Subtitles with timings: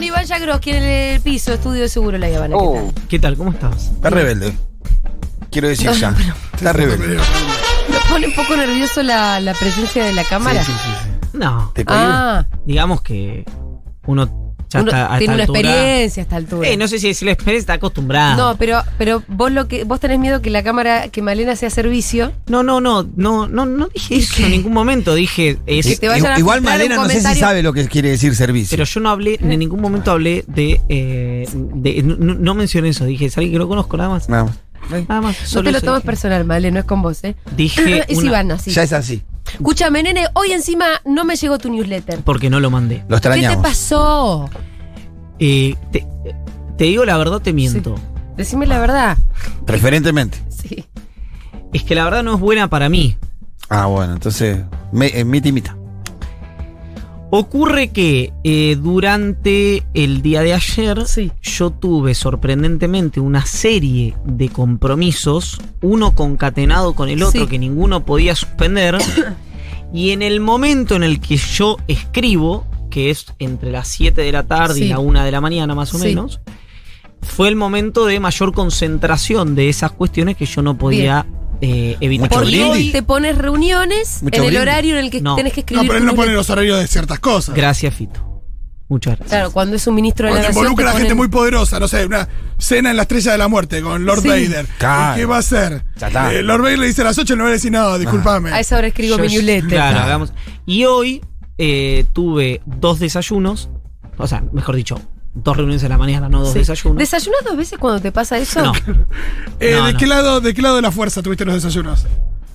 [0.00, 2.56] con Iván Yagroski en el piso, estudio de seguro la Habana.
[2.56, 3.08] ¿qué Oh, tal?
[3.08, 3.36] ¿Qué tal?
[3.36, 3.90] ¿Cómo estás?
[3.92, 4.56] está rebelde.
[5.50, 6.14] Quiero decir No, ya.
[6.16, 7.16] pero- Está rebelde.
[7.16, 10.64] ¿Lo pone un poco nervioso la, la presencia de la cámara?
[10.64, 11.36] Sí, sí, sí, sí.
[11.38, 11.84] No, ¿Te?
[11.86, 13.44] Ah, digamos que
[14.06, 16.68] uno ya uno está a tiene una altura- experiencia a esta altura.
[16.68, 18.36] Eh, no sé si, si la experiencia está acostumbrada.
[18.36, 21.70] No, pero, pero vos lo que vos tenés miedo que la cámara, que Malena sea
[21.70, 22.32] servicio.
[22.46, 25.14] no, no, no, no, no, no dije eso en ningún momento.
[25.14, 27.86] Dije, es- Que te vayan a Igual Malena un no sé si sabe lo que
[27.88, 28.76] quiere decir servicio.
[28.76, 33.04] pero yo no hablé, en ningún momento hablé de, eh, de- no, no mencioné eso.
[33.04, 34.28] Dije, es alguien que no conozco nada más.
[34.28, 34.54] Nada más.
[35.08, 35.40] Nada más.
[35.40, 37.34] No solo te lo tomes personal, Malena, no es con vos, ¿eh?
[37.56, 38.70] Dije es una- Iván, así.
[38.70, 39.22] Ya es así.
[39.54, 42.20] Escúchame, nene, hoy encima no me llegó tu newsletter.
[42.20, 43.04] Porque no lo mandé.
[43.08, 43.62] Lo ¿Qué te extrañamos.
[43.66, 44.50] pasó?
[45.38, 46.06] Eh, te,
[46.76, 47.94] te digo la verdad, te miento.
[48.36, 49.18] Decime la verdad.
[49.66, 50.38] Preferentemente.
[50.48, 50.84] Sí.
[51.72, 53.16] Es que la verdad no es buena para mí.
[53.68, 54.58] Ah, bueno, entonces.
[54.92, 55.76] Me, eh, mita y mita.
[57.32, 61.30] Ocurre que eh, durante el día de ayer Sí.
[61.42, 67.46] yo tuve sorprendentemente una serie de compromisos, uno concatenado con el otro Sí.
[67.46, 68.98] que ninguno podía suspender,
[69.94, 74.32] y en el momento en el que yo escribo, que es entre las 7 de
[74.32, 74.84] la tarde Sí.
[74.86, 76.40] y la 1 de la mañana más o menos,
[77.22, 81.26] fue el momento de mayor concentración de esas cuestiones que yo no podía
[81.60, 82.28] eh, evitar.
[82.28, 82.70] Mucho Porque brindis.
[82.86, 84.60] hoy te pones reuniones Mucho en el brindis.
[84.62, 85.36] horario en el que No.
[85.36, 85.86] tenés que No, escribir.
[85.88, 86.36] pero él tu no pone newsletter.
[86.36, 87.54] los horarios de ciertas cosas.
[87.54, 88.26] Gracias, Fito.
[88.88, 89.28] Muchas gracias.
[89.30, 90.64] Claro, cuando es un ministro de la Cuando nación.
[90.64, 93.38] involucra a te gente ponen- muy poderosa, no sé, una cena en la estrella de
[93.38, 94.28] la muerte con Lord Sí.
[94.28, 94.66] Vader.
[94.78, 95.16] Claro.
[95.16, 95.84] ¿Qué va a hacer?
[95.96, 96.34] Ya está.
[96.34, 98.50] Eh, Lord Vader le dice a las 8 y no va a decir, no, discúlpame.
[98.50, 99.68] A esa hora escribo Yo- mi newsletter.
[99.68, 100.06] Claro, Claro.
[100.06, 100.32] hagamos.
[100.66, 101.20] Y hoy
[101.62, 103.68] eh, tuve dos desayunos.
[104.16, 105.00] O sea, mejor dicho,
[105.34, 106.58] dos reuniones en la mañana, no dos Sí.
[106.60, 106.98] desayunos.
[106.98, 108.62] ¿Desayunas dos veces cuando te pasa eso?
[108.62, 108.72] no,
[109.60, 109.98] Eh, No, ¿de, no.
[109.98, 112.06] Qué lado, ¿De qué lado de la fuerza tuviste los desayunos?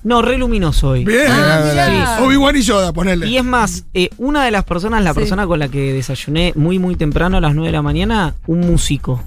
[0.04, 1.04] no, re luminoso hoy.
[1.04, 1.26] Bien.
[1.28, 2.18] Ah, mirá.
[2.22, 3.26] Obi-Wan y Yoda, ponele.
[3.26, 5.18] Y es más, eh, una de las personas, la Sí.
[5.18, 8.60] persona con la que desayuné muy, muy temprano a las 9 de la mañana, un
[8.60, 9.20] músico.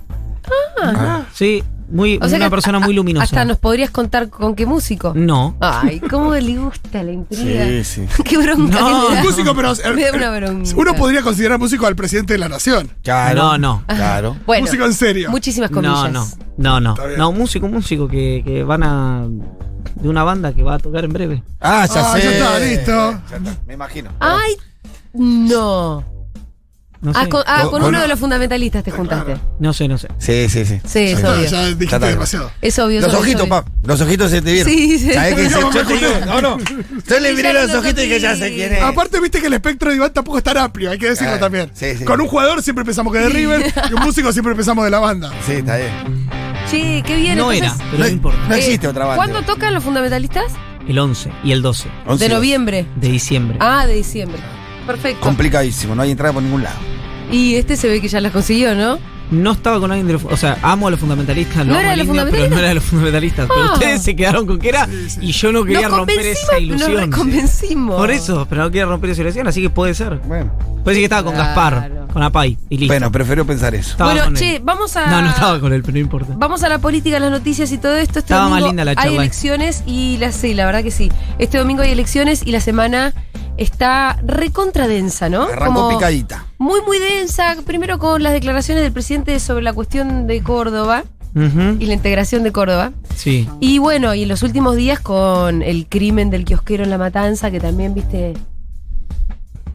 [0.82, 1.24] Ah.
[1.34, 3.24] Sí, muy, O sea una que persona a- muy luminosa.
[3.24, 5.14] Hasta nos podrías contar con qué músico.
[5.16, 5.56] No.
[5.60, 7.66] Ay, cómo le gusta la intriga.
[7.66, 8.24] Sí, sí.
[8.24, 9.10] qué bronca No.
[9.10, 9.24] da.
[9.24, 9.72] músico, pero.
[9.74, 10.70] eh, Me da una bronca.
[10.76, 12.90] Uno podría considerar músico al presidente de la nación.
[13.04, 13.42] Claro.
[13.44, 13.84] No, no.
[13.88, 14.38] Claro.
[14.46, 15.30] Bueno, músico en serio.
[15.32, 16.12] muchísimas comillas.
[16.12, 16.26] No,
[16.58, 16.80] no.
[16.80, 16.96] No, no.
[17.18, 19.24] No, músico, músico que, que van a.
[19.96, 21.44] de una banda que va a tocar en breve.
[21.62, 22.22] Ah, ya Ah, sé.
[22.24, 22.92] ya está, listo.
[23.32, 24.10] Ya está, me imagino.
[24.20, 24.56] Ay,
[25.14, 26.04] no.
[27.02, 27.30] No Ah, sé.
[27.48, 29.38] ah, Con- uno de los fundamentalistas te juntaste.
[29.60, 30.10] No sé, no sé.
[30.18, 30.82] Sí, sí, sí.
[30.86, 31.50] Sí, es Ya, obvio.
[31.50, 32.00] ya dijiste está.
[32.00, 32.52] demasiado.
[32.62, 33.00] Es obvio.
[33.00, 33.50] Los obvio, ojitos, obvio.
[33.50, 33.68] pap.
[33.84, 34.70] Los ojitos se te vieron.
[34.74, 35.14] Sí, sí.
[35.14, 36.26] ¿Sabés Yo, te digo, acordé.
[36.26, 36.58] no, no.
[36.60, 38.82] Yo le Sí, miré los lo ojitos y que ya sé quién es.
[38.84, 41.40] Aparte, viste que el espectro de Iván tampoco es tan amplio, hay que decirlo Ah,
[41.40, 41.72] también.
[41.74, 42.04] sí, sí.
[42.04, 45.00] Con un jugador siempre pensamos que de River y un músico siempre pensamos de la
[45.00, 45.32] banda.
[45.46, 46.30] Sí, está bien.
[46.70, 47.38] Che, qué bien.
[47.38, 48.40] No entonces, era, pero no, No, importa.
[48.50, 49.16] no existe otra banda.
[49.24, 50.52] ¿Cuándo tocan los fundamentalistas?
[50.88, 52.86] El 11 y el 12 Once De noviembre.
[52.98, 53.58] de diciembre.
[53.62, 54.40] Ah, de diciembre.
[54.90, 55.22] Perfecto.
[55.22, 56.78] Complicadísimo, no hay entrada por ningún lado.
[57.32, 58.98] Y este se ve que ya las consiguió, ¿no?
[59.30, 60.26] No estaba con alguien de los.
[60.26, 62.32] O sea, amo a los fundamentalistas, lo ¿No amo era de al los indio, pero
[62.32, 62.50] fundamentalistas?
[62.52, 63.48] no era de los fundamentalistas.
[63.48, 64.90] Pero ustedes se quedaron con que era
[65.22, 67.10] y yo no quería nos romper esa ilusión.
[67.12, 67.96] Nos convencimos.
[67.96, 70.16] Por eso, pero no quería romper esa ilusión, así que puede ser.
[70.26, 70.52] Bueno.
[70.84, 71.46] Puede ser que estaba con Claro.
[71.48, 72.92] Gaspar, con Apay y listo.
[72.92, 73.92] Bueno, prefiero pensar eso.
[73.92, 74.34] Estaba Bueno, él.
[74.36, 75.06] che, vamos a.
[75.12, 76.34] No, no estaba con él, pero no importa.
[76.36, 78.18] Vamos a la política, las noticias y todo esto.
[78.20, 79.12] Este Estaba más linda la Hay charla.
[79.22, 81.12] elecciones y la sí, la verdad que sí.
[81.38, 83.14] Este domingo hay elecciones y la semana
[83.60, 85.44] está recontra densa, ¿no?
[85.44, 86.46] Arrancó picadita.
[86.58, 87.56] Muy, muy densa.
[87.66, 91.04] Primero con las declaraciones del presidente sobre la cuestión de Córdoba
[91.36, 92.92] y la integración de Córdoba.
[93.16, 93.48] Sí.
[93.60, 97.52] Y bueno, y en los últimos días con el crimen del kiosquero en La Matanza,
[97.52, 98.34] que también, viste,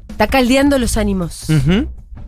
[0.08, 1.46] está caldeando los ánimos.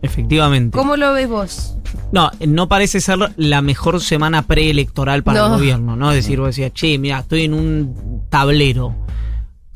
[0.01, 0.77] Efectivamente.
[0.77, 1.73] ¿Cómo lo ves vos?
[2.11, 5.57] No, no parece ser la mejor semana preelectoral para el No.
[5.57, 6.11] gobierno, ¿no?
[6.11, 8.95] Es decir, vos decías, che, mira, estoy en un tablero.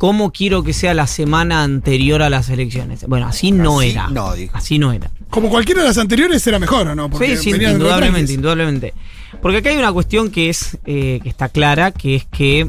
[0.02, 3.06] ¿Cómo quiero que sea la semana anterior a las elecciones?
[3.08, 4.08] Bueno, así no Así era.
[4.08, 4.58] no, dijo.
[4.58, 5.12] Así no era.
[5.30, 7.08] Como cualquiera de las anteriores era mejor, ¿o no?
[7.20, 8.96] Sí, sí, indudablemente, indudablemente.
[9.44, 12.68] Porque acá hay una cuestión que es eh, que está clara, que es que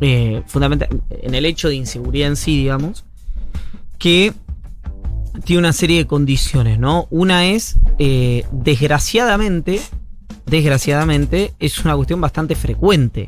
[0.00, 3.04] eh, fundamental en el hecho de inseguridad en sí, digamos,
[3.98, 4.32] que
[5.44, 7.08] tiene una serie de condiciones, ¿no?
[7.10, 9.80] Una es, eh, desgraciadamente,
[10.46, 13.26] desgraciadamente, es una cuestión bastante frecuente,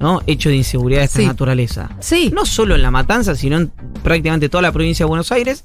[0.00, 0.20] ¿no?
[0.26, 1.26] Hecho de inseguridad de esta Sí.
[1.26, 1.90] naturaleza.
[2.00, 2.30] Sí.
[2.34, 3.70] No solo en La Matanza, sino en
[4.02, 5.64] prácticamente toda la provincia de Buenos Aires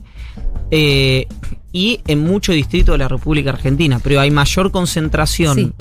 [0.71, 1.27] eh,
[1.71, 3.99] y en muchos distritos de la República Argentina.
[4.03, 5.73] Pero hay mayor concentración Sí.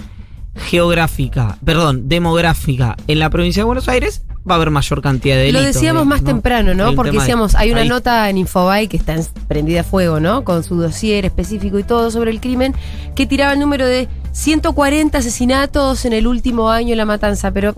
[0.70, 5.50] geográfica, perdón, demográfica en la provincia de Buenos Aires, va a haber mayor cantidad de
[5.52, 5.74] Lo delitos.
[5.80, 6.94] decíamos de- más temprano, ¿no?
[6.94, 7.88] Porque decíamos, hay una ahí.
[7.88, 10.44] nota en Infobay que está en- prendida a fuego, ¿no?
[10.44, 12.74] Con su dossier específico y todo sobre el crimen,
[13.16, 17.50] que tiraba el número de 140 asesinatos en el último año en la matanza.
[17.52, 17.74] Pero,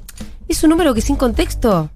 [0.48, 1.90] ¿es un número que sin contexto?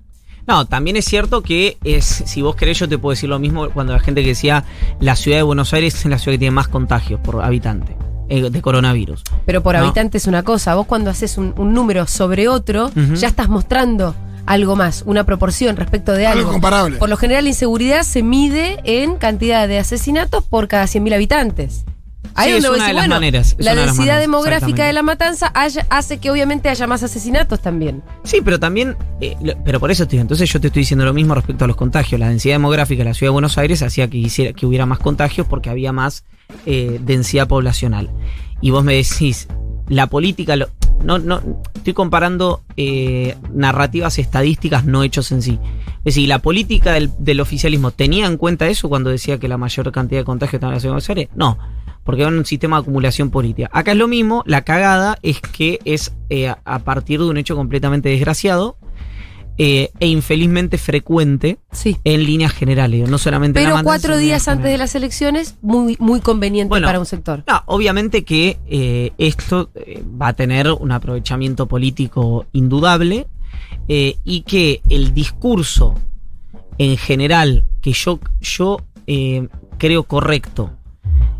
[0.46, 3.70] No, también es cierto que es, si vos querés, yo te puedo decir lo mismo
[3.70, 4.64] cuando la gente que decía
[4.98, 7.96] la ciudad de Buenos Aires es la ciudad que tiene más contagios por habitante
[8.28, 9.22] eh, de coronavirus.
[9.46, 9.82] Pero por No.
[9.82, 10.74] habitante es una cosa.
[10.74, 14.14] Vos cuando haces un, un número sobre otro, ya estás mostrando
[14.46, 16.52] algo más, una proporción respecto de Algo algo.
[16.52, 16.96] comparable.
[16.96, 21.84] Por lo general, la inseguridad se mide en cantidad de asesinatos por cada 100.000 habitantes.
[22.34, 24.86] Ahí Sí, es una de bueno, maneras, es la una de las densidad maneras, demográfica
[24.86, 28.02] de la matanza haya- hace que obviamente haya más asesinatos también.
[28.24, 31.12] Sí, pero también, eh, lo- pero por eso estoy, entonces yo te estoy diciendo lo
[31.12, 32.20] mismo respecto a los contagios.
[32.20, 34.98] La densidad demográfica de la ciudad de Buenos Aires hacía que, hiciera, que hubiera más
[35.00, 36.24] contagios porque había más
[36.66, 38.10] eh, densidad poblacional.
[38.60, 39.46] Y vos me decís,
[39.88, 40.68] la política, lo-
[41.02, 41.40] no, no,
[41.74, 45.58] estoy comparando eh, narrativas estadísticas, no hechos en sí.
[45.98, 49.90] Es decir, la política del, oficialismo tenía en cuenta eso cuando decía que la mayor
[49.92, 51.28] cantidad de contagios estaba en la ciudad de Buenos Aires.
[51.34, 51.58] No,
[52.04, 53.68] porque era un sistema de acumulación política.
[53.72, 57.56] Acá es lo mismo, la cagada es que es eh, a partir de un hecho
[57.56, 58.76] completamente desgraciado
[59.58, 61.96] eh, e infelizmente frecuente Sí.
[62.04, 65.96] en líneas generales, no solamente en la Pero cuatro días antes de las elecciones, muy,
[66.00, 67.44] muy conveniente Bueno, para un sector.
[67.46, 73.26] No, obviamente que eh, esto eh, va a tener un aprovechamiento político indudable
[73.88, 75.94] y que el discurso
[76.78, 78.78] en general que yo, yo
[79.78, 80.70] creo correcto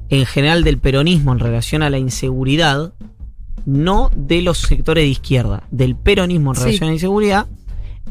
[0.09, 2.93] en general del peronismo en relación a la inseguridad,
[3.67, 6.63] no de los sectores de izquierda, del peronismo en Sí.
[6.65, 7.47] relación a la inseguridad,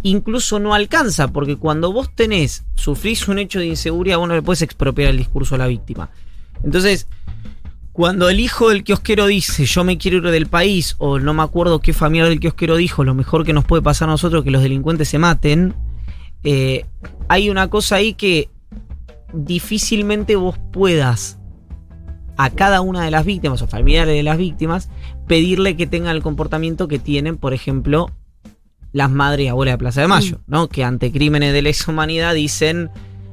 [0.04, 4.42] incluso no alcanza, porque cuando vos tenés, sufrís un hecho de inseguridad, vos no le
[4.42, 6.10] puedes expropiar el discurso a la víctima.
[6.64, 7.08] Entonces,
[7.92, 11.44] cuando el hijo del kiosquero dice yo me quiero ir del país, o no me
[11.44, 14.46] acuerdo qué familiar del kiosquero dijo, lo mejor que nos puede pasar a nosotros es
[14.46, 15.74] que los delincuentes se maten,
[16.44, 16.86] eh,
[17.28, 18.50] hay una cosa ahí que
[19.34, 21.38] difícilmente vos puedas
[22.38, 24.90] a cada una de las víctimas o familiares de las víctimas
[25.28, 28.10] pedirle que tengan el comportamiento que tienen, por ejemplo,
[28.92, 30.68] las madres y abuelas de Plaza de Mayo, ¿no?
[30.68, 32.90] Que ante crímenes de lesa humanidad dicen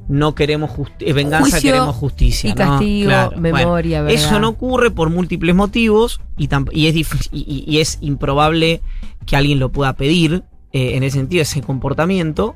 [0.09, 0.71] no queremos
[1.01, 2.51] eh, venganza, Juicio queremos justicia.
[2.51, 2.57] y ¿no?
[2.57, 3.11] castigo,
[3.41, 4.15] memoria, verdad.
[4.17, 8.83] Eso no ocurre por múltiples motivos y, es, dif- y, y- y es improbable
[9.27, 12.55] que alguien lo pueda pedir eh, en ese sentido, ese comportamiento.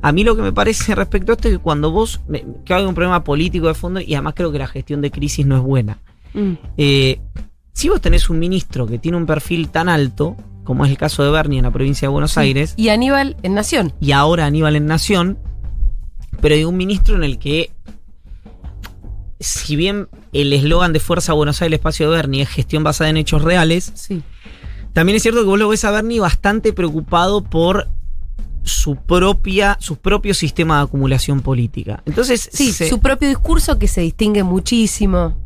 [0.00, 2.74] A mí lo que me parece respecto a esto es que cuando vos, me- que
[2.74, 5.56] hay un problema político de fondo y además creo que la gestión de crisis no
[5.58, 5.98] es buena.
[6.34, 6.52] Mm.
[6.78, 7.20] Eh,
[7.72, 11.22] si vos tenés un ministro que tiene un perfil tan alto, como es el caso
[11.24, 13.92] de Bernie en la provincia de Buenos Aires, Y Aníbal en Nación.
[14.00, 15.38] y ahora Aníbal en Nación,
[16.40, 17.72] pero hay un ministro en el que,
[19.40, 23.10] si bien el eslogan de Fuerza Buenos Aires, el espacio de Bernie es gestión basada
[23.10, 24.22] en hechos reales, Sí.
[24.92, 27.88] también es cierto que vos lo ves a Bernie bastante preocupado por
[28.62, 32.02] su propia, su propio sistema de acumulación política.
[32.06, 35.36] Entonces, Sí, se- su propio discurso que se distingue muchísimo,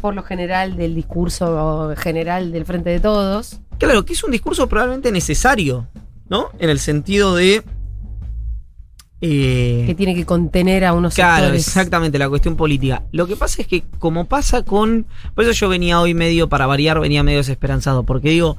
[0.00, 3.58] por lo general, del discurso general del Frente de Todos.
[3.80, 5.88] Claro, que es un discurso probablemente necesario,
[6.28, 6.48] ¿no?
[6.58, 7.62] En el sentido de.
[9.22, 11.66] eh, que tiene que contener a unos Claro, sectores.
[11.66, 13.02] exactamente, la cuestión política.
[13.12, 15.06] Lo que pasa es que, como pasa con.
[15.34, 18.04] Por eso yo venía hoy medio, para variar, venía medio desesperanzado.
[18.04, 18.56] Porque digo,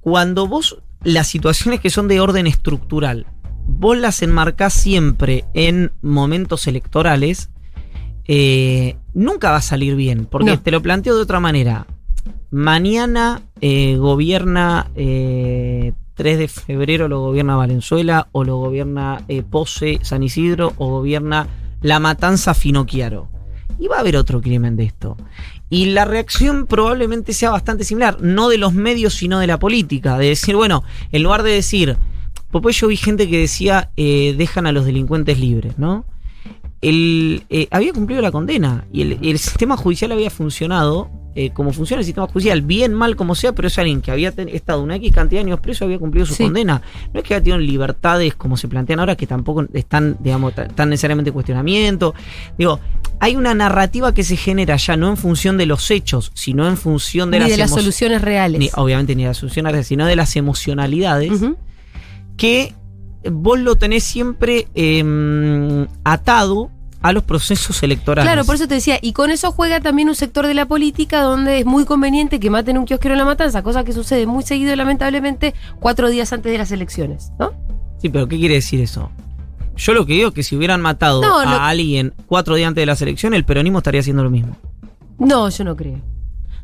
[0.00, 0.78] cuando vos.
[1.04, 3.26] Las situaciones que son de orden estructural,
[3.66, 7.50] vos las enmarcás siempre en momentos electorales,
[8.28, 10.26] eh, nunca va a salir bien.
[10.26, 10.60] Porque No.
[10.60, 11.88] te lo planteo de otra manera.
[12.52, 20.00] Mañana eh, gobierna eh, 3 de febrero, lo gobierna Valenzuela, o lo gobierna eh, Pose,
[20.02, 21.46] San Isidro, o gobierna
[21.80, 23.30] La Matanza, Finocchiaro.
[23.78, 25.16] Y va a haber otro crimen de esto.
[25.70, 30.18] Y la reacción probablemente sea bastante similar, no de los medios, sino de la política.
[30.18, 31.96] De decir, bueno, en lugar de decir,
[32.50, 36.04] pues yo vi gente que decía, eh, dejan a los delincuentes libres, ¿no?
[37.70, 42.26] había cumplido la condena y el sistema judicial había funcionado eh, como funciona el sistema
[42.26, 45.46] judicial, bien, mal, como sea, pero es alguien que había estado una X cantidad de
[45.48, 46.44] años preso había cumplido su Sí.
[46.44, 46.82] condena.
[47.14, 50.68] No es que haya tenido libertades como se plantean ahora, que tampoco están, digamos, ta-
[50.68, 52.14] tan necesariamente en cuestionamiento.
[52.58, 52.80] Digo,
[53.18, 56.76] hay una narrativa que se genera ya no en función de los hechos, sino en
[56.76, 58.58] función de Ni las de las soluciones reales.
[58.58, 61.30] ni- obviamente ni de las soluciones, sino de las emocionalidades
[62.36, 62.74] que
[63.30, 66.70] vos lo tenés siempre eh, atado
[67.02, 68.30] a los procesos electorales.
[68.30, 71.22] Claro, por eso te decía, y con eso juega también un sector de la política
[71.22, 74.44] donde es muy conveniente que maten un kiosquero en la matanza, cosa que sucede muy
[74.44, 77.52] seguido, lamentablemente, cuatro días antes de las elecciones, ¿no?
[77.98, 79.10] Sí, pero ¿qué quiere decir eso?
[79.76, 82.68] Yo lo que digo es que si hubieran matado No, a lo- alguien cuatro días
[82.68, 84.56] antes de las elecciones, el peronismo estaría haciendo lo mismo.
[85.18, 85.98] No, yo no creo.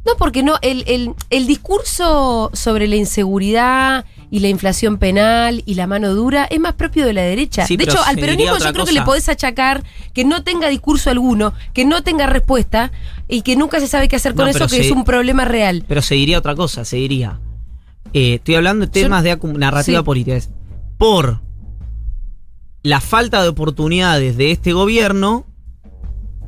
[0.07, 5.75] No, porque no, el, el, el discurso sobre la inseguridad y la inflación penal y
[5.75, 7.67] la mano dura es más propio de la derecha.
[7.67, 9.83] Sí, de hecho, al peronismo yo creo que le podés achacar
[10.13, 12.93] que no tenga discurso alguno, que no tenga respuesta
[13.29, 15.45] y que nunca se sabe qué hacer con No, eso, que se- es un problema
[15.45, 15.85] real.
[15.89, 17.41] Pero se diría otra cosa, se diría.
[18.15, 20.05] eh, estoy hablando de temas de acu- narrativa Sí.
[20.05, 20.39] política.
[20.97, 21.41] Por
[22.83, 25.45] la falta de oportunidades de este gobierno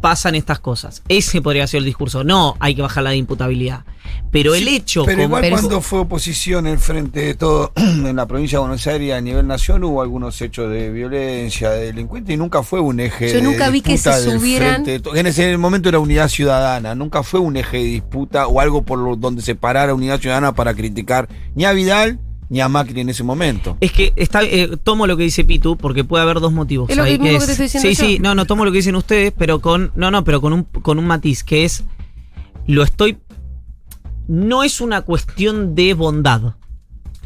[0.00, 1.02] pasan estas cosas.
[1.08, 2.24] Ese podría ser el discurso.
[2.24, 3.84] No hay que bajar la de imputabilidad.
[4.32, 8.16] Pero el hecho Pero como- igual Pero- cuando fue oposición el frente de todo en
[8.16, 12.34] la provincia de Buenos Aires a nivel nacional hubo algunos hechos de violencia, de delincuencia
[12.34, 15.88] y nunca fue un eje Yo de nunca vi que se subieran- En ese momento
[15.88, 19.54] era unidad ciudadana, nunca fue un eje de disputa o algo por lo, donde se
[19.54, 22.18] parara unidad ciudadana para criticar ni a Vidal
[22.50, 23.78] ni a Macri en ese momento.
[23.80, 26.90] Es que está, eh, tomo lo que dice Pitu porque puede haber dos motivos.
[26.90, 28.04] Es lo ahí, mismo que te estoy diciendo sí, yo.
[28.04, 30.64] sí, no, no tomo lo que dicen ustedes, pero con no, no, pero con un
[30.64, 31.84] con un matiz que es
[32.66, 33.18] lo estoy
[34.26, 36.54] no es una cuestión de bondad.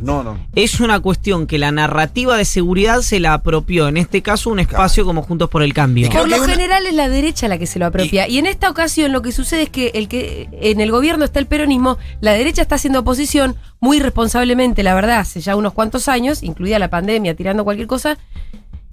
[0.01, 0.39] No, no.
[0.55, 4.59] Es una cuestión que la narrativa de seguridad se la apropió, en este caso un
[4.59, 6.09] espacio como Juntos por el Cambio.
[6.11, 8.29] Por lo una- general es la derecha la que se lo apropia.
[8.29, 11.39] Y, en esta ocasión lo que sucede es que el que en el gobierno está
[11.39, 16.09] el peronismo, la derecha está haciendo oposición muy responsablemente, la verdad, hace ya unos cuantos
[16.09, 18.19] años, incluida la pandemia, tirando cualquier cosa.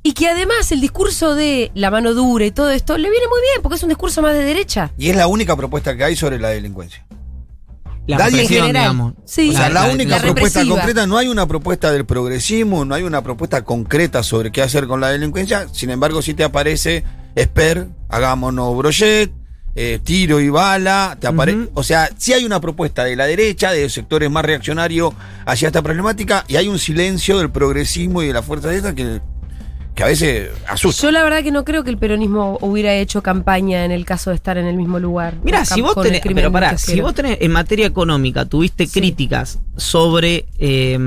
[0.04, 3.40] Y que además el discurso de la mano dura y todo esto le viene muy
[3.42, 4.92] bien, porque es un discurso más de derecha.
[4.98, 7.06] Y es la única propuesta que hay sobre la delincuencia.
[8.12, 9.14] La Nadie- represión, general, digamos.
[9.26, 9.50] sí.
[9.50, 10.76] O sea, la, única la propuesta represiva.
[10.76, 14.88] concreta, no hay una propuesta del progresismo, no hay una propuesta concreta sobre qué hacer
[14.88, 15.68] con la delincuencia.
[15.72, 17.04] Sin embargo, si te aparece
[17.36, 19.32] Esper, hagámonos brochet,
[19.74, 21.60] eh, tiro y bala, te aparece.
[21.60, 21.72] Ujú.
[21.76, 25.14] O sea, sí hay una propuesta de la derecha, de sectores más reaccionarios
[25.46, 28.94] hacia esta problemática, y hay un silencio del progresismo y de la fuerza de esta
[28.94, 29.22] que,
[29.96, 31.02] que a veces asusta.
[31.04, 34.30] Yo la verdad que no creo que el peronismo hubiera hecho campaña en el caso
[34.30, 35.36] de estar en el mismo lugar.
[35.44, 39.00] Mira, si vos tenés, pero pará, si vos tenés en materia económica tuviste Sí.
[39.00, 40.98] críticas sobre eh,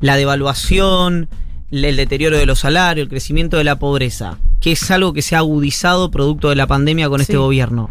[0.00, 1.28] la devaluación,
[1.70, 5.34] el deterioro de los salarios, el crecimiento de la pobreza, que es algo que se
[5.34, 7.90] ha agudizado producto de la pandemia con este gobierno.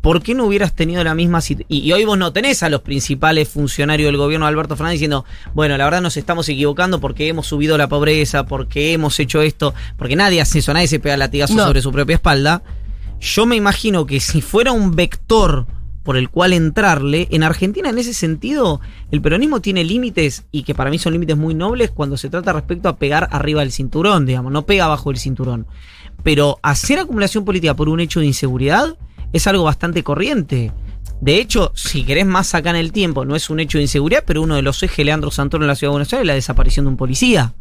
[0.00, 1.66] ¿Por qué no hubieras tenido la misma situación?
[1.68, 5.24] Y, y hoy vos no tenés a los principales funcionarios del gobierno, Alberto Fernández, diciendo,
[5.54, 9.74] bueno, la verdad nos estamos equivocando porque hemos subido la pobreza, porque hemos hecho esto,
[9.96, 11.64] porque nadie hace eso, nadie se pega latigazo No.
[11.66, 12.62] sobre su propia espalda.
[13.20, 15.66] Yo me imagino que si fuera un vector
[16.04, 18.80] por el cual entrarle, en Argentina en ese sentido
[19.12, 22.52] el peronismo tiene límites y que para mí son límites muy nobles cuando se trata
[22.52, 25.66] respecto a pegar arriba del cinturón, digamos, no pega abajo del cinturón.
[26.24, 28.96] Pero hacer acumulación política por un hecho de inseguridad
[29.32, 30.72] es algo bastante corriente.
[31.20, 34.24] De hecho, si querés más acá en el tiempo, no es un hecho de inseguridad,
[34.26, 36.26] pero uno de los ejes de Leandro Santoro en la ciudad de Buenos Aires es
[36.26, 37.54] la desaparición de un policía.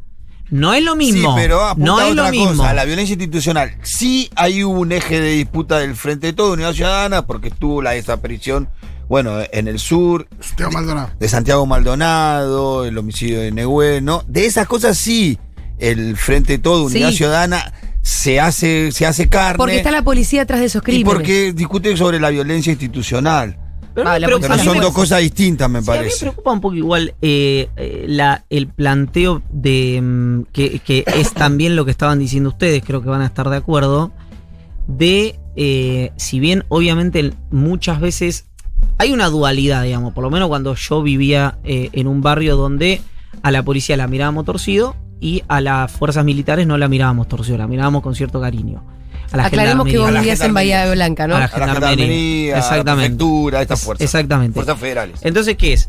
[0.50, 1.30] No es lo mismo.
[1.36, 2.58] Sí, pero apunta no a es lo otra mismo.
[2.58, 3.76] cosa, la violencia institucional.
[3.84, 7.92] Sí hay un eje de disputa del Frente de Todo, Unidad Ciudadana, porque estuvo la
[7.92, 8.68] desaparición,
[9.08, 11.12] bueno, en el sur, Teo Maldonado.
[11.20, 14.24] de Santiago Maldonado, el homicidio de Negüe, ¿no?
[14.28, 15.38] De esas cosas sí,
[15.80, 17.18] el Frente de Todo, Unidad Sí.
[17.18, 17.72] Ciudadana,
[18.02, 19.58] se hace, se hace carne.
[19.58, 21.14] Porque está la policía atrás de esos y crímenes.
[21.14, 23.58] porque discute sobre la violencia institucional.
[23.94, 26.20] Pero Ah, Pero son dos cosas distintas, me Sí, a mí me parece.
[26.22, 31.76] preocupa un poco igual eh, eh, la, el planteo de mm, que, que es también
[31.76, 34.12] lo que estaban diciendo ustedes, creo que van a estar de acuerdo,
[34.88, 38.46] de eh, si bien obviamente muchas veces
[38.98, 43.02] hay una dualidad, digamos, por lo menos cuando yo vivía eh, en un barrio donde
[43.44, 47.58] a la policía la mirábamos torcido y a las fuerzas militares no la mirábamos torcido,
[47.58, 48.84] la mirábamos con cierto cariño.
[49.32, 50.54] A la Aclaremos que vos vivías en.
[50.54, 51.38] Bahía Blanca, ¿no?
[51.38, 52.56] A la A la gendarmería.
[52.56, 53.10] a la Exactamente.
[53.16, 54.04] prefectura, estas Es- fuerzas.
[54.04, 54.54] Exactamente.
[54.56, 55.20] Fuerzas federales.
[55.24, 55.88] Entonces, ¿qué es?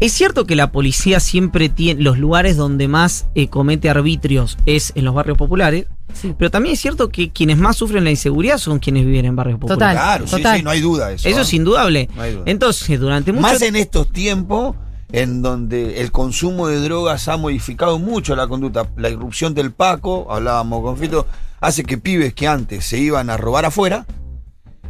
[0.00, 4.92] Es cierto que la policía siempre tiene los lugares donde más eh, comete arbitrios es
[4.94, 6.34] en los barrios populares, Sí.
[6.38, 9.58] pero también es cierto que quienes más sufren la inseguridad son quienes viven en barrios
[9.60, 9.74] Total.
[9.76, 10.00] populares.
[10.00, 10.56] Claro, sí, total.
[10.58, 11.28] sí, no hay duda de eso.
[11.28, 11.42] Eso ¿eh?
[11.42, 12.08] es indudable.
[12.14, 12.42] No hay duda.
[12.46, 14.76] Entonces, durante mucho Más en estos tiempos
[15.12, 18.88] en donde el consumo de drogas ha modificado mucho la conducta.
[18.96, 21.26] La irrupción del Paco, hablábamos con Fito,
[21.60, 24.06] hace que pibes que antes se iban a robar afuera,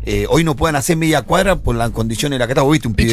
[0.05, 2.63] eh, hoy no puedan hacer media cuadra por las condiciones en las que está.
[2.63, 3.11] Vos viste un pibe.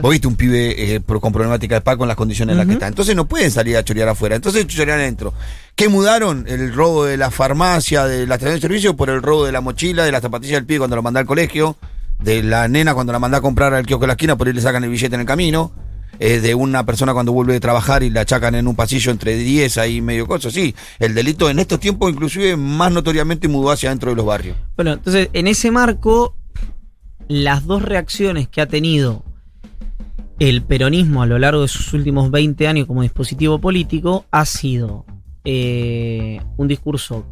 [0.00, 2.72] Vos viste un pibe eh, con problemática de Paco en las condiciones en las que
[2.72, 2.88] está.
[2.88, 4.36] Entonces no pueden salir a chorear afuera.
[4.36, 5.34] Entonces chorean adentro.
[5.74, 6.46] ¿Qué mudaron?
[6.48, 9.60] El robo de la farmacia, de la estación de servicio, por el robo de la
[9.60, 11.76] mochila, de las zapatillas del pibe cuando lo manda al colegio,
[12.18, 14.54] de la nena cuando la manda a comprar al kiosco de la esquina, por ahí
[14.54, 15.72] le sacan el billete en el camino.
[16.24, 19.36] Eh, de una persona cuando vuelve de trabajar y la achacan en un pasillo entre
[19.36, 20.52] 10 ahí medio cosas.
[20.52, 24.56] Sí, el delito en estos tiempos inclusive más notoriamente mudó hacia dentro de los barrios.
[24.76, 26.36] Bueno, entonces, en ese marco,
[27.26, 29.24] las dos reacciones que ha tenido
[30.38, 35.04] el peronismo a lo largo de sus últimos 20 años como dispositivo político ha sido
[35.44, 37.26] eh, un discurso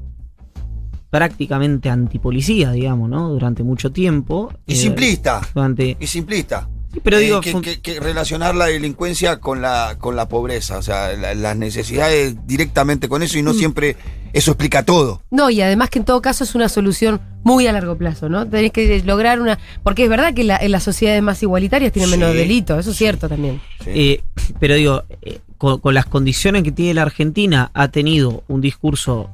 [1.11, 3.29] prácticamente antipolicía, digamos, ¿no?
[3.29, 4.53] Durante mucho tiempo.
[4.67, 5.43] Y Eh, simplista.
[5.55, 6.69] Durante, Y simplista.
[7.05, 10.83] Pero Eh, que, fun- que- que relacionar la delincuencia con la, con la pobreza, o
[10.83, 13.45] sea, la- las necesidades directamente con eso y Mm.
[13.45, 13.97] no siempre
[14.33, 15.23] eso explica todo.
[15.31, 18.47] No, y además que en todo caso es una solución muy a largo plazo, ¿no?
[18.49, 19.59] Tenés que lograr una.
[19.83, 22.91] Porque es verdad que la- en las sociedades más igualitarias tienen Sí, menos delitos, eso
[22.91, 23.05] es sí.
[23.05, 23.61] cierto también.
[23.85, 23.91] ¿sí?
[23.95, 24.23] Eh,
[24.59, 29.31] pero digo, eh, con, con las condiciones que tiene la Argentina, ha tenido un discurso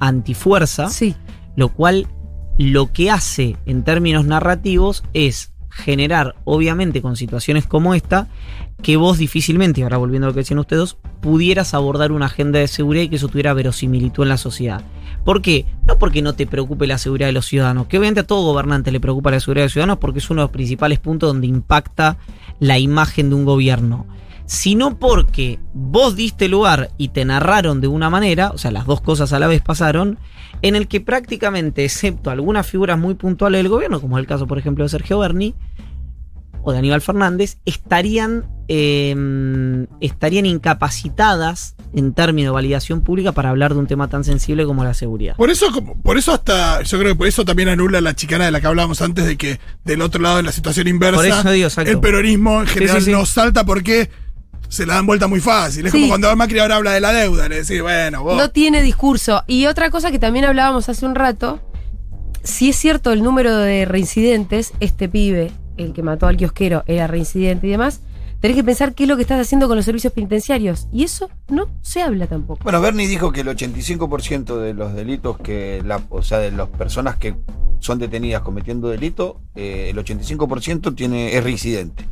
[0.00, 1.14] antifuerza, Sí.
[1.56, 2.06] lo cual
[2.58, 8.28] lo que hace en términos narrativos es generar, obviamente con situaciones como esta,
[8.82, 12.68] que vos difícilmente, ahora volviendo a lo que decían ustedes, pudieras abordar una agenda de
[12.68, 14.82] seguridad y que eso tuviera verosimilitud en la sociedad.
[15.24, 15.66] ¿Por qué?
[15.86, 18.92] No porque no te preocupe la seguridad de los ciudadanos, que obviamente a todo gobernante
[18.92, 21.46] le preocupa la seguridad de los ciudadanos porque es uno de los principales puntos donde
[21.46, 22.18] impacta
[22.60, 24.06] la imagen de un gobierno
[24.48, 29.02] sino porque vos diste lugar y te narraron de una manera, o sea, las dos
[29.02, 30.18] cosas a la vez pasaron,
[30.62, 34.46] en el que prácticamente, excepto algunas figuras muy puntuales del gobierno, como es el caso,
[34.46, 35.54] por ejemplo, de Sergio Berni
[36.62, 43.74] o de Aníbal Fernández, estarían, eh, estarían incapacitadas en términos de validación pública para hablar
[43.74, 45.36] de un tema tan sensible como la seguridad.
[45.36, 45.66] Por eso,
[46.02, 48.66] por eso hasta, yo creo que por eso también anula la chicana de la que
[48.66, 51.90] hablábamos antes de que del otro lado de la situación inversa, Por eso digo, exacto.
[51.90, 53.12] el peronismo en general sí, sí.
[53.12, 54.10] no salta porque
[54.68, 55.86] se la dan vuelta muy fácil.
[55.86, 55.98] Es Sí.
[55.98, 58.36] como cuando Macri ahora habla de la deuda, le decís, bueno, vos.
[58.36, 59.42] No tiene discurso.
[59.46, 61.60] Y otra cosa que también hablábamos hace un rato,
[62.44, 67.06] si es cierto el número de reincidentes, este pibe, el que mató al kiosquero, era
[67.06, 68.00] reincidente y demás,
[68.40, 70.86] tenés que pensar qué es lo que estás haciendo con los servicios penitenciarios.
[70.92, 72.60] Y eso no se habla tampoco.
[72.62, 76.68] Bueno, Bernie dijo que el 85% de los delitos que, la, o sea, de las
[76.68, 77.34] personas que
[77.80, 82.06] son detenidas cometiendo delito, eh, el 85% tiene, es reincidente.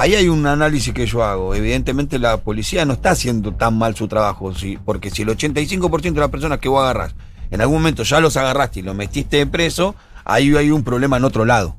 [0.00, 1.54] Ahí hay un análisis que yo hago.
[1.54, 4.78] Evidentemente la policía no está haciendo tan mal su trabajo, ¿sí?
[4.82, 7.14] porque si el 85% de las personas que vos agarrás,
[7.50, 11.24] en algún momento ya los agarraste y los metiste preso, ahí hay un problema en
[11.24, 11.76] otro lado.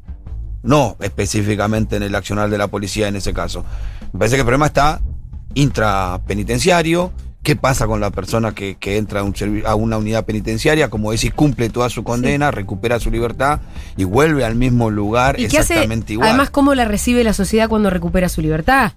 [0.61, 3.65] No específicamente en el accionar de la policía en ese caso.
[4.13, 5.01] Me parece que el problema está
[5.55, 7.11] intrapenitenciario.
[7.43, 10.89] ¿Qué pasa con la persona que, que entra a, un servi- a una unidad penitenciaria?
[10.91, 13.61] Como decís, cumple toda su condena, recupera su libertad
[13.97, 15.73] y vuelve al mismo lugar ¿Y qué hace?
[15.73, 16.29] exactamente igual.
[16.29, 18.93] Además, ¿cómo la recibe la sociedad cuando recupera su libertad?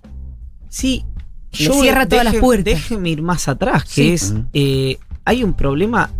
[0.69, 1.07] Sí,
[1.53, 2.65] Le cierra todas las puertas.
[2.75, 4.13] Déjeme ir más atrás, que Sí.
[4.13, 6.11] es, eh, hay un problema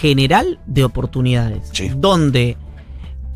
[0.00, 1.90] general de oportunidades, Sí.
[1.94, 2.56] donde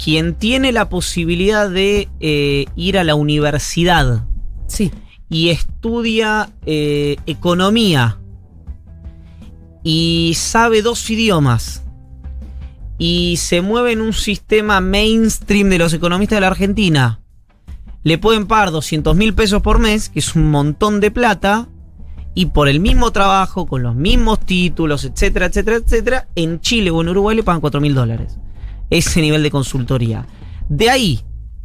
[0.03, 4.25] quien tiene la posibilidad de eh, ir a la universidad
[4.69, 4.91] Sí.
[5.29, 8.19] y estudia eh, economía
[9.83, 11.83] y sabe dos idiomas
[12.99, 17.21] y se mueve en un sistema mainstream de los economistas de la Argentina,
[18.05, 21.69] le pueden pagar 200 mil pesos por mes, que es un montón de plata,
[22.35, 27.01] y por el mismo trabajo, con los mismos títulos, etcétera, etcétera, etcétera, en Chile o
[27.03, 28.39] en Uruguay le pagan 4 mil dólares.
[28.89, 30.27] Ese nivel de consultoría.
[30.69, 31.21] De ahí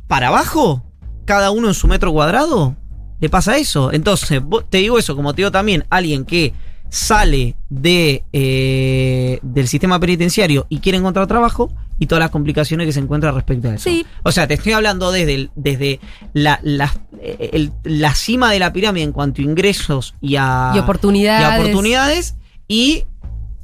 [0.07, 0.83] para abajo,
[1.25, 2.75] cada uno en su metro cuadrado,
[3.19, 3.91] le pasa eso.
[3.91, 6.53] Entonces, te digo eso, como te digo también, alguien que
[6.89, 12.93] sale de, eh, del sistema penitenciario y quiere encontrar trabajo y todas las complicaciones que
[12.93, 13.89] se encuentran respecto a eso.
[13.89, 14.05] Sí.
[14.23, 15.99] O sea, te estoy hablando desde, el- desde
[16.33, 20.71] la, la, eh, el- la cima de la pirámide en cuanto a ingresos y a,
[20.75, 21.41] Y oportunidades.
[21.41, 22.35] y a oportunidades
[22.67, 23.05] y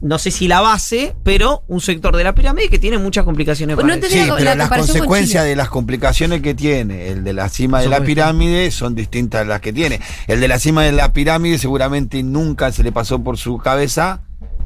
[0.04, 3.76] no sé si la base, pero un sector de la pirámide que tiene muchas complicaciones.
[3.76, 4.08] Pues no para.
[4.10, 7.80] Sí, la- pero la las consecuencias de las complicaciones que tiene el de la cima
[7.82, 10.00] de la pirámide son distintas a las que tiene.
[10.28, 14.22] El de la cima de la pirámide seguramente nunca se le pasó por su cabeza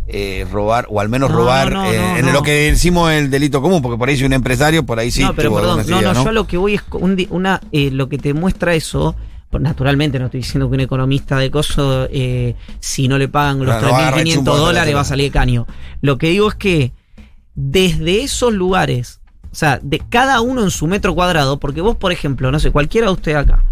[0.08, 2.32] eh, robar, o al menos No, robar no, eh, no, en no.
[2.32, 5.22] lo que decimos el delito común, porque por ahí si un empresario, por ahí sí.
[5.22, 8.08] no, pero perdón, no, no, yo a lo que voy es un una, eh, lo
[8.10, 9.16] que te muestra eso.
[9.50, 13.60] Pues, Naturalmente, no estoy diciendo que un economista de coso, eh, si no le pagan
[13.60, 15.66] los No, no agarra el 3.500 chumbo de la dólares, va a salir caño.
[16.02, 16.92] Lo que digo es que
[17.56, 22.12] desde esos lugares, o sea, de cada uno en su metro cuadrado, porque vos, por
[22.12, 23.64] ejemplo, no sé, cualquiera de ustedes acá,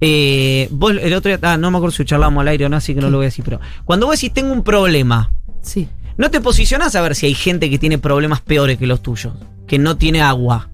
[0.00, 2.76] eh, vos el otro día, ah, no me acuerdo si charlamos al aire o no,
[2.76, 5.30] así que no lo voy a decir, pero cuando vos decís tengo un problema,
[5.62, 5.88] Sí.
[6.16, 9.34] no te posicionás a ver si hay gente que tiene problemas peores que los tuyos,
[9.66, 10.69] que no tiene agua.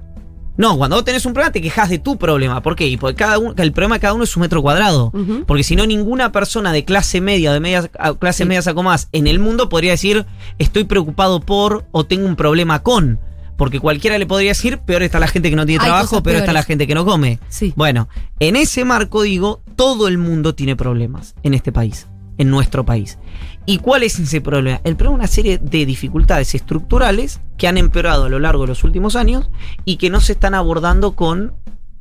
[0.57, 2.62] No, cuando vos tenés un problema te quejas de tu problema.
[2.62, 2.87] ¿Por qué?
[2.88, 5.12] Y porque cada uno, el problema de cada uno es su metro cuadrado.
[5.47, 7.88] Porque si no, ninguna persona de clase media, de media,
[8.19, 8.49] clase Sí.
[8.49, 10.27] media saco más, en el mundo podría decir,
[10.59, 13.19] estoy preocupado por o tengo un problema con.
[13.57, 16.37] Porque cualquiera le podría decir, peor está la gente que no tiene Hay trabajo, peor
[16.37, 17.38] está la gente que no come.
[17.49, 17.73] Sí.
[17.75, 22.07] Bueno, en ese marco digo, todo el mundo tiene problemas en este país,
[22.38, 23.18] en nuestro país.
[23.64, 24.81] ¿Y cuál es ese problema?
[24.85, 28.68] El problema es una serie de dificultades estructurales que han empeorado a lo largo de
[28.68, 29.51] los últimos años
[29.85, 31.53] y que no se están abordando con,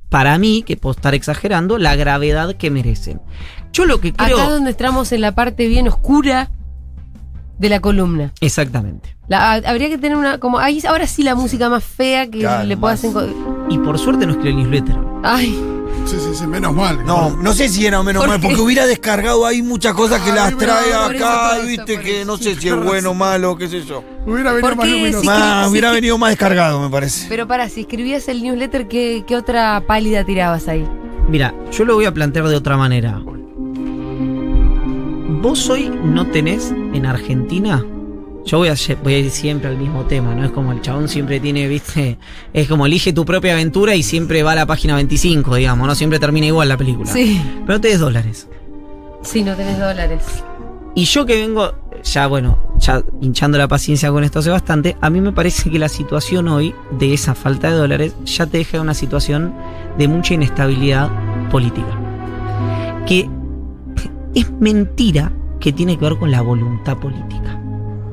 [0.10, 3.21] para mí, que puedo estar exagerando, la gravedad que merecen.
[3.74, 4.38] Yo lo que creo...
[4.38, 6.52] Acá donde estamos en la parte bien oscura
[7.58, 8.32] de la columna.
[8.41, 9.15] Exactamente.
[9.28, 10.39] La- a- habría que tener una.
[10.39, 13.13] como ahí Ahora sí la música más fea que le puedas más.
[13.15, 14.95] enco- Y por suerte no escribió el newsletter.
[15.24, 15.58] Ay,
[16.05, 17.03] Sí, sí, sí, menos mal.
[17.05, 20.29] No, no sé si era menos ¿Por mal, porque hubiera descargado ahí muchas cosas que
[20.31, 22.27] Ay, las trae eso acá, pasa, viste, que eso.
[22.31, 24.03] no sé si es bueno o malo, qué sé yo.
[24.25, 27.27] Hubiera venido ¿Por más sí, hubiera venido más descargado, me parece.
[27.29, 30.88] pero para, si escribías el newsletter, ¿qué, qué otra pálida tirabas ahí?
[31.27, 33.21] Mira, yo lo voy a plantear de otra manera.
[35.41, 37.84] Vos hoy no tenés en Argentina
[38.45, 40.45] Yo voy a, lle- voy a ir siempre al mismo tema, ¿no?
[40.45, 42.19] Es como el chabón siempre tiene, viste,
[42.53, 45.95] es como elige tu propia aventura y siempre va a la página 25, digamos, ¿no?
[45.95, 47.12] Siempre termina igual la película.
[47.12, 47.41] Sí.
[47.65, 48.47] Pero no tenés dólares.
[49.23, 50.21] Sí, no tenés dólares.
[50.93, 55.10] Y yo que vengo, ya bueno, ya hinchando la paciencia con esto hace bastante, a
[55.10, 58.77] mí me parece que la situación hoy de esa falta de dólares ya te deja
[58.77, 59.53] en una situación
[59.97, 61.10] de mucha inestabilidad
[61.49, 61.88] política.
[63.08, 63.27] Que
[64.36, 67.44] es mentira que tiene que ver con la voluntad política.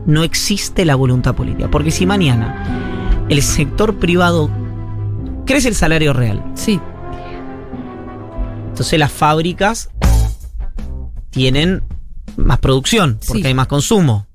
[0.06, 1.70] No existe la voluntad política.
[1.70, 4.50] Porque si mañana el sector privado
[5.46, 6.80] crece el salario real, Sí.
[8.68, 9.90] entonces las fábricas
[11.30, 11.82] tienen
[12.36, 13.48] más producción, porque Sí.
[13.48, 14.26] hay más consumo.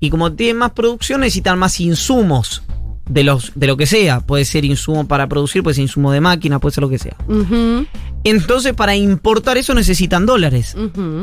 [0.00, 2.62] Y como tienen más producción, necesitan más insumos
[3.08, 4.20] de, los, de lo que sea.
[4.20, 7.16] Puede ser insumo para producir, puede ser insumo de máquina, puede ser lo que sea.
[8.24, 10.76] Entonces, para importar eso necesitan dólares.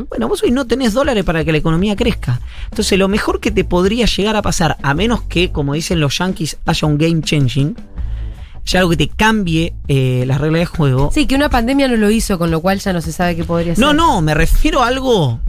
[0.08, 2.40] Bueno, vos hoy no tenés dólares para que la economía crezca.
[2.70, 6.18] Entonces, lo mejor que te podría llegar a pasar, a menos que, como dicen los
[6.18, 7.76] yankees, haya un game changing,
[8.64, 11.10] ya algo que te cambie eh, las reglas de juego.
[11.12, 13.44] Sí, que una pandemia no lo hizo, con lo cual ya no se sabe qué
[13.44, 13.84] podría ser.
[13.84, 15.40] No, no, me refiero a algo,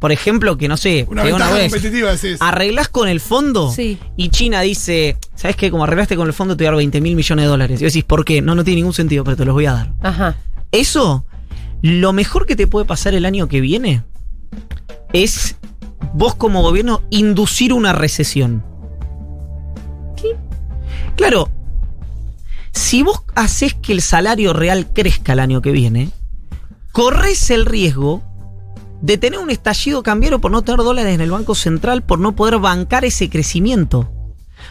[0.00, 3.98] por ejemplo, que no sé, Una que ventaja vez competitiva, arreglás con el fondo Sí.
[4.16, 5.70] y China dice, ¿sabes qué?
[5.70, 7.80] Como arreglaste con el fondo te voy a dar 20 mil millones de dólares.
[7.80, 8.40] Y vos decís, ¿por qué?
[8.42, 9.92] No, no tiene ningún sentido, pero te los voy a dar.
[10.00, 10.36] Ajá.
[10.72, 11.24] Eso,
[11.82, 14.02] lo mejor que te puede pasar el año que viene
[15.12, 15.56] es
[16.14, 18.64] vos como gobierno inducir una recesión.
[20.16, 20.36] ¿Qué?
[21.16, 21.50] Claro,
[22.72, 26.10] si vos haces que el salario real crezca el año que viene,
[26.92, 28.22] corres el riesgo
[29.02, 32.36] de tener un estallido cambiario por no tener dólares en el Banco Central, por no
[32.36, 34.10] poder bancar ese crecimiento.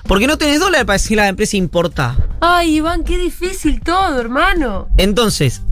[0.07, 2.15] Porque no tenés dólares para decirle a la empresa importa.
[2.41, 4.87] Ay, Iván, qué difícil todo, hermano.
[4.97, 5.63] Entonces,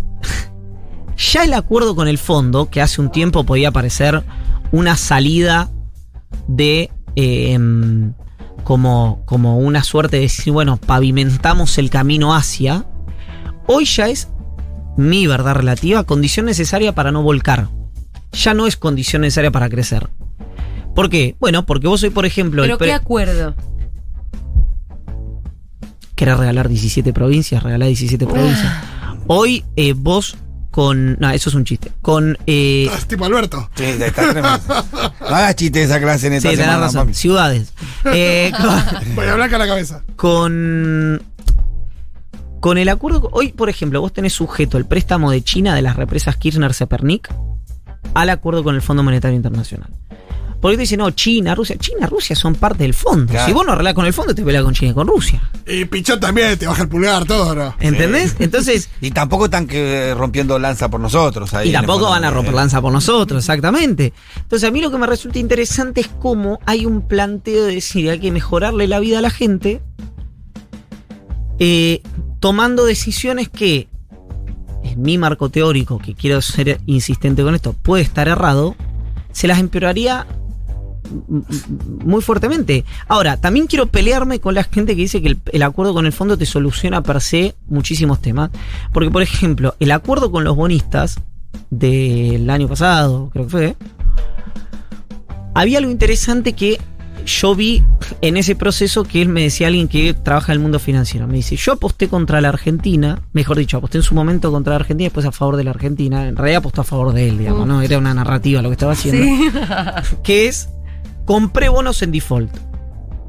[1.17, 4.23] ya el acuerdo con el fondo, que hace un tiempo podía parecer
[4.71, 5.69] una salida
[6.47, 7.57] de eh,
[8.63, 12.85] como, como una suerte de decir, bueno, pavimentamos el camino hacia,
[13.65, 14.27] hoy ya es
[14.97, 17.69] mi verdad relativa, condición necesaria para no volcar.
[18.33, 20.09] Ya no es condición necesaria para crecer.
[20.95, 21.35] ¿Por qué?
[21.39, 23.55] Bueno, porque vos hoy, por ejemplo, Pero pre- qué acuerdo.
[26.15, 28.73] querés regalar 17 provincias, regalar 17 provincias.
[29.27, 30.35] Hoy eh, vos
[30.71, 31.17] con...
[31.19, 31.91] No, eso es un chiste.
[32.01, 32.37] Con...
[32.47, 33.69] Eh, Ah, es tipo Alberto.
[33.75, 34.59] Sí, está tremendo.
[35.19, 37.01] No hagas chiste de esa clase en sí, esta tenés semana, razón.
[37.07, 37.13] papi.
[37.13, 37.73] Ciudades.
[38.05, 40.03] Eh, con, Voy a blanca la cabeza.
[40.15, 41.21] con...
[42.59, 43.29] Con el acuerdo...
[43.33, 47.29] Hoy, por ejemplo, vos tenés sujeto el préstamo de China de las represas Kirchner-Sepernik
[48.13, 49.89] al acuerdo con el Fondo Monetario Internacional.
[50.59, 51.75] Porque te dicen, no, China, Rusia.
[51.77, 53.31] China, Rusia son parte del fondo.
[53.31, 53.45] Claro.
[53.45, 55.41] Si vos no arreglás con el fondo, te peleas con China y con Rusia.
[55.67, 57.75] Y Pichón también te baja el pulgar, todo, ¿no?
[57.79, 58.35] ¿Entendés?
[58.39, 58.89] Entonces...
[59.01, 61.53] Y tampoco están que rompiendo lanza por nosotros.
[61.53, 64.13] Ahí Y tampoco van a romper lanza por nosotros, exactamente.
[64.35, 68.09] Entonces a mí lo que me resulta interesante es cómo hay un planteo de decir
[68.09, 69.81] hay que mejorarle la vida a la gente
[71.59, 72.01] eh,
[72.39, 73.87] tomando decisiones que,
[74.97, 78.75] mi marco teórico, que quiero ser insistente con esto, puede estar errado,
[79.31, 80.27] se las empeoraría
[82.03, 82.83] muy fuertemente.
[83.07, 86.11] Ahora, también quiero pelearme con la gente que dice que el, el acuerdo con el
[86.11, 88.51] fondo te soluciona per se muchísimos temas.
[88.91, 91.19] Porque, por ejemplo, el acuerdo con los bonistas
[91.69, 93.75] del año pasado, creo que fue,
[95.53, 96.79] había algo interesante que
[97.27, 97.83] yo vi
[98.21, 101.27] en ese proceso que él me decía alguien que trabaja en el mundo financiero.
[101.27, 104.77] Me dice, yo aposté contra la Argentina, mejor dicho, aposté en su momento contra la
[104.77, 106.27] Argentina y después a favor de la Argentina.
[106.27, 107.81] En realidad apostó a favor de él, digamos, ¿no?
[107.81, 109.51] Era una narrativa lo que estaba haciendo Sí.
[110.23, 110.69] que es
[111.25, 112.51] compré bonos en default.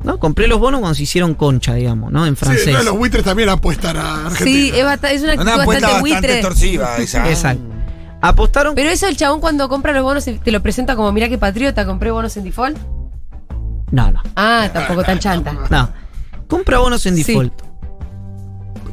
[0.05, 0.21] ¿No?
[0.21, 2.25] Compré los bonos cuando se hicieron concha, digamos, ¿no?
[2.25, 2.73] En Sí, francés.
[2.73, 4.45] no, los buitres también apuestan a Argentina.
[4.45, 6.35] Sí, es, bast- es una actitud Una apuesta bastante bastante buitre.
[6.39, 7.29] extorsiva esa.
[7.29, 7.65] Exacto.
[8.21, 8.75] Apostaron.
[8.77, 11.85] Pero eso el chabón cuando compra los bonos te lo presenta como, mira qué patriota,
[11.85, 12.79] compré bonos en default.
[13.91, 14.21] No, no.
[14.37, 15.53] Ah, tampoco tan chanta.
[15.71, 15.91] No.
[16.47, 17.25] Compra bonos en Sí.
[17.25, 17.53] default.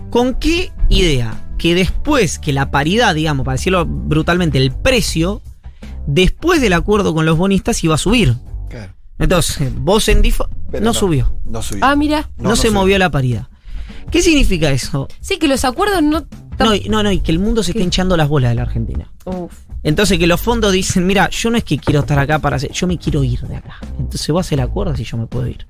[0.10, 1.42] ¿Con qué idea?
[1.58, 5.42] Que después que la paridad, digamos, para decirlo brutalmente, el precio,
[6.08, 8.36] después del acuerdo con los bonistas iba a subir.
[8.70, 8.94] Claro.
[9.20, 11.38] Entonces, vos en default no, subió.
[11.46, 11.86] No subió.
[11.86, 12.30] Ah, mira.
[12.38, 12.82] No, se subió.
[12.82, 13.48] movió la paridad.
[14.12, 15.08] ¿Qué significa eso?
[15.22, 16.26] Sí, que los acuerdos no...
[16.58, 17.84] No, no, no, y que el mundo se está ¿Qué?
[17.84, 19.12] hinchando las bolas de la Argentina.
[19.26, 19.52] Uf.
[19.84, 22.72] Entonces que los fondos dicen, mira, yo no es que quiero estar acá para hacer,
[22.72, 23.78] yo me quiero ir de acá.
[24.16, 25.68] Entonces vos haces el acuerdo si yo me puedo ir.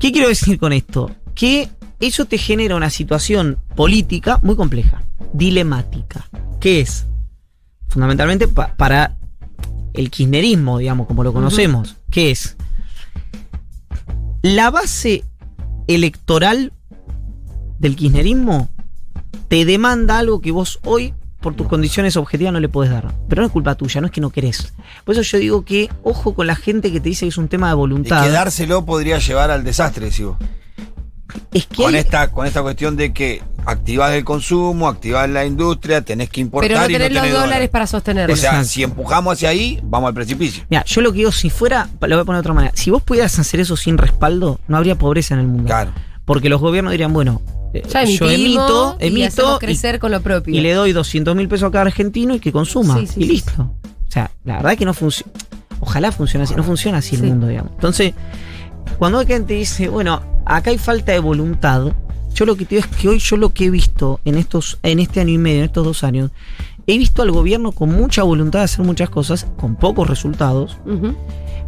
[0.00, 1.10] ¿Qué quiero decir con esto?
[1.34, 1.68] Que
[2.00, 6.26] eso te genera una situación política muy compleja, dilemática,
[6.60, 7.06] que es
[7.88, 9.16] fundamentalmente pa- para
[9.94, 12.56] el kirchnerismo, digamos, como lo conocemos, que es
[14.42, 15.24] la base
[15.86, 16.72] electoral
[17.78, 18.68] del kirchnerismo
[19.48, 21.14] te demanda algo que vos hoy
[21.46, 23.14] por tus condiciones objetivas no le puedes dar.
[23.28, 24.72] Pero no es culpa tuya, no es que no querés.
[25.04, 27.46] Por eso yo digo que ojo con la gente que te dice que es un
[27.46, 28.24] tema de Y voluntad.
[28.24, 30.36] que dárselo podría llevar al desastre, decís vos.
[31.52, 35.44] es que Con hay- esta, con esta cuestión de que activás el consumo, activás la
[35.46, 37.68] industria, tenés que importar Pero no y tenés los dólares dólares.
[37.70, 38.34] para sostenerlo.
[38.34, 38.68] O sea, Exacto.
[38.70, 40.64] si empujamos hacia ahí, vamos al precipicio.
[40.68, 42.90] Mira, yo lo que digo, si fuera, lo voy a poner de otra manera, si
[42.90, 45.66] vos pudieras hacer eso sin respaldo, no habría pobreza en el mundo.
[45.66, 45.92] Claro.
[46.24, 47.40] Porque los gobiernos dirían, bueno,
[47.82, 50.54] Ya yo emito, y emito y- crecer con lo propio.
[50.54, 52.98] y le doy 200 mil pesos a cada argentino y que consuma.
[53.00, 53.62] Sí, sí, y listo.
[53.62, 55.32] O sea, la verdad es que no funciona.
[55.80, 56.54] Ojalá funcione así.
[56.54, 57.22] No funciona así Sí.
[57.22, 57.72] el mundo, digamos.
[57.74, 58.14] Entonces,
[58.98, 61.92] cuando hay gente dice, bueno, acá hay falta de voluntad,
[62.34, 64.78] yo lo que te digo es que hoy yo lo que he visto en estos,
[64.82, 66.30] en este año y medio, en estos dos años,
[66.86, 70.78] he visto al gobierno con mucha voluntad de hacer muchas cosas, con pocos resultados,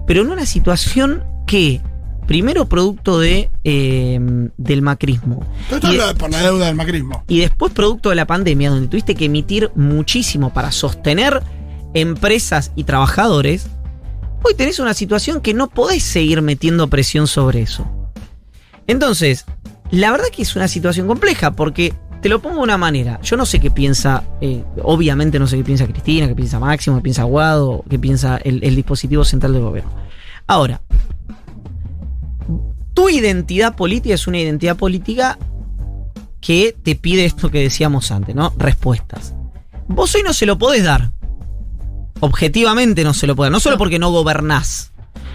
[0.07, 1.81] pero en una situación que,
[2.29, 4.21] primero producto de eh,
[4.59, 7.25] del macrismo, Todo esto y por la deuda del macrismo.
[7.27, 11.43] y después producto de la pandemia, donde tuviste que emitir muchísimo para sostener
[11.95, 13.67] empresas y trabajadores,
[14.45, 17.87] hoy tenés una situación que no podés seguir metiendo presión sobre eso.
[18.87, 19.47] Entonces,
[19.91, 23.21] la verdad que es una situación compleja, porque te lo pongo de una manera.
[23.23, 26.97] Yo no sé qué piensa, eh, obviamente no sé qué piensa Cristina, qué piensa Máximo,
[26.97, 29.91] qué piensa Aguado, qué piensa el, el dispositivo central del gobierno.
[30.47, 30.81] Ahora,
[32.99, 35.39] tu identidad política es una identidad política
[36.41, 38.53] que te pide esto que decíamos antes, ¿no?
[38.57, 39.35] Respuestas.
[39.87, 41.13] Vos hoy no se lo podés dar.
[42.19, 43.53] Objetivamente no se lo podés dar.
[43.53, 44.91] No solo porque no gobernás,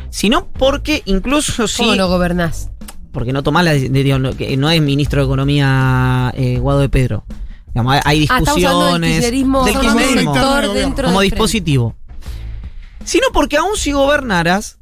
[0.10, 1.84] sino porque incluso si.
[1.84, 2.70] ¿Cómo no gobernás?
[3.14, 3.76] Porque no tomás la.
[4.58, 7.24] no, es ministro de Economía eh, Guado de Pedro.
[7.68, 9.12] Digamos, hay- Ah, del discusiones.
[9.14, 11.96] kirchnerismo del como kirchnerismo, del dentro como dispositivo.
[13.06, 14.80] Sino porque aún si gobernaras,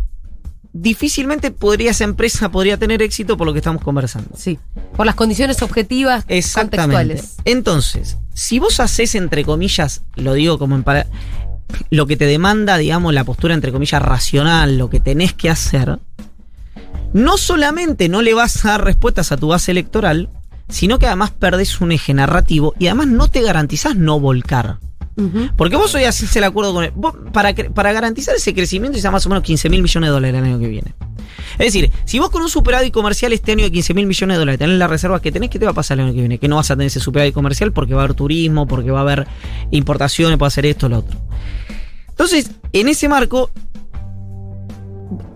[0.74, 4.30] difícilmente podría esa empresa podría tener éxito por lo que estamos conversando.
[4.38, 4.58] Sí.
[4.96, 6.78] Por las condiciones objetivas Exactamente.
[7.08, 7.36] contextuales.
[7.46, 11.08] Entonces, si vos haces, entre comillas, lo digo como en para-
[11.90, 16.00] lo que te demanda, digamos, la postura, entre comillas, racional, lo que tenés que hacer,
[17.14, 20.30] no solamente no le vas a dar respuestas a tu base electoral,
[20.70, 24.78] sino que además perdés un eje narrativo y además no te garantizás no volcar.
[25.56, 26.94] Porque vos hoy haces el acuerdo con él.
[27.32, 30.46] para, para garantizar ese crecimiento, necesitas más o menos 15 mil millones de dólares el
[30.46, 30.94] año que viene.
[31.54, 34.40] Es decir, si vos con un superávit comercial este año de 15 mil millones de
[34.40, 36.38] dólares tenés las reservas que tenés, ¿qué te va a pasar el año que viene?
[36.38, 39.00] Que no vas a tener ese superávit comercial porque va a haber turismo, porque va
[39.00, 39.28] a haber
[39.72, 41.18] importaciones, puede hacer esto, lo otro.
[42.10, 43.52] Entonces, en ese marco,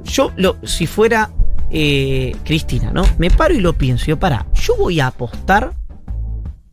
[0.06, 0.32] yo,
[0.64, 1.32] si fuera
[1.72, 3.04] eh, Cristina, ¿no?
[3.18, 4.06] Me paro y lo pienso.
[4.06, 5.74] Yo, para, yo voy a apostar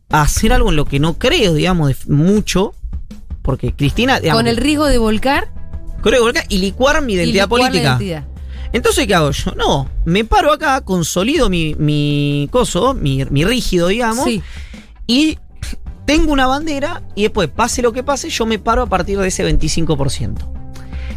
[0.09, 2.73] a hacer algo en lo que no creo, digamos, mucho.
[3.43, 4.19] Porque Cristina.
[4.19, 5.49] digamos, Con el riesgo de volcar
[6.01, 7.89] creo que volcar y licuar mi y identidad licuar la política.
[7.91, 8.23] identidad.
[8.73, 9.51] Entonces, ¿qué hago yo?
[9.51, 14.41] No, me paro acá, consolido mi, mi coso, mi, mi rígido, digamos, Sí.
[15.05, 15.37] y
[16.05, 19.27] tengo una bandera y después, pase lo que pase, yo me paro a partir de
[19.27, 20.49] ese 25%.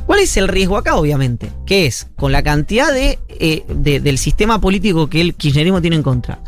[0.06, 1.50] ¿Cuál es el riesgo acá, obviamente?
[1.64, 5.96] Que es, con la cantidad de, eh, de- del sistema político que el kirchnerismo tiene
[5.96, 6.38] en contra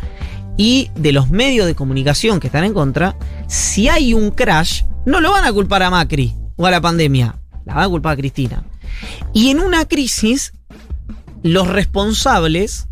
[0.59, 3.17] y de los medios de comunicación que están en contra,
[3.47, 7.37] si hay un crash, no lo van a culpar a Macri o a la pandemia,
[7.65, 8.63] la van a culpar a Cristina.
[9.33, 10.53] Y en una crisis,
[11.43, 12.89] los responsables,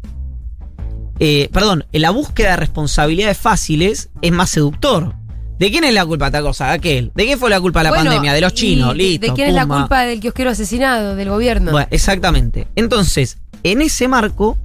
[1.18, 5.14] eh, perdón, en la búsqueda de responsabilidades fáciles es más seductor.
[5.58, 6.66] ¿De quién es la culpa esta cosa?
[6.66, 7.12] ¿De aquel?
[7.14, 8.34] ¿De qué fue la culpa de la Bueno, pandemia?
[8.34, 9.26] De los y chinos, de- listo.
[9.26, 11.16] ¿De quién es la culpa del kiosquero asesinado?
[11.16, 11.72] Del gobierno.
[11.72, 12.68] Bueno, exactamente.
[12.76, 14.58] Entonces, en ese marco,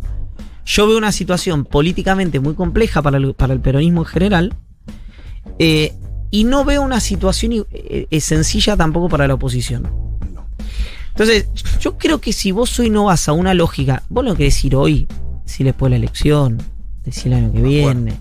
[0.74, 4.56] yo veo una situación políticamente muy compleja para el, para el peronismo en general.
[5.60, 5.94] eh,
[6.34, 9.92] y no veo una situación eh, eh, sencilla tampoco para la oposición.
[11.10, 11.48] Entonces,
[11.82, 14.76] yo creo que si vos hoy no vas a una lógica, vos lo que decir
[14.78, 15.08] hoy,
[15.46, 16.58] si después de la elección,
[17.04, 18.14] decir el año que viene.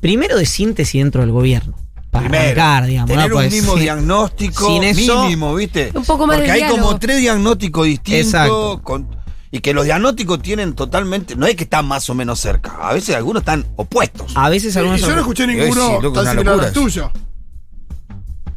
[0.00, 1.74] Primero de síntesis dentro del gobierno.
[2.10, 3.10] Para Primero, arrancar, digamos.
[3.10, 3.36] tener ¿no?
[3.36, 3.80] un mismo sí.
[3.80, 5.90] diagnóstico Sin eso- mínimo, ¿viste?
[5.94, 6.82] Un poco más Porque de hay diálogo.
[6.86, 8.26] como tres diagnósticos distintos.
[8.26, 8.80] Exacto.
[8.82, 9.15] con-
[9.56, 11.34] y que los diagnósticos tienen totalmente.
[11.34, 12.76] No es que están más o menos cerca.
[12.80, 14.32] A veces algunos están opuestos.
[14.36, 17.10] A veces Y algunos yo no escuché Sí, ninguno loco, tan similar al tuyo.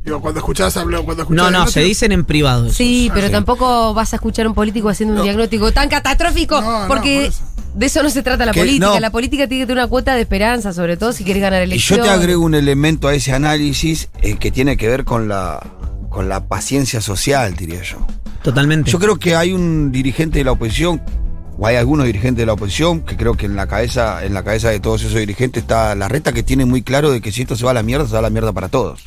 [0.04, 2.70] Digo, cuando escuchás hablar, cuando escuchás No, no, se dicen en privado.
[2.72, 3.32] Sí, pero sí.
[3.34, 7.16] tampoco vas a escuchar a un político haciendo un diagnóstico tan catastrófico, No, no, porque
[7.18, 7.44] por eso.
[7.76, 8.86] de eso no se trata la Que política.
[8.88, 9.00] no.
[9.00, 11.68] La política tiene que tener una cuota de esperanza, sobre todo si quieres ganar Y
[11.68, 12.06] yo elecciones.
[12.06, 15.60] te agrego un elemento a ese análisis eh, que tiene que ver con la,
[16.10, 18.06] con la paciencia social, diría yo.
[18.42, 18.90] Totalmente.
[18.92, 21.02] Yo creo que hay un dirigente de la oposición,
[21.58, 24.44] o hay algunos dirigentes de la oposición, que creo que en la cabeza, en la
[24.44, 27.42] cabeza de todos esos dirigentes está la reta que tiene muy claro de que si
[27.42, 29.04] esto se va a la mierda, se va a la mierda para todos.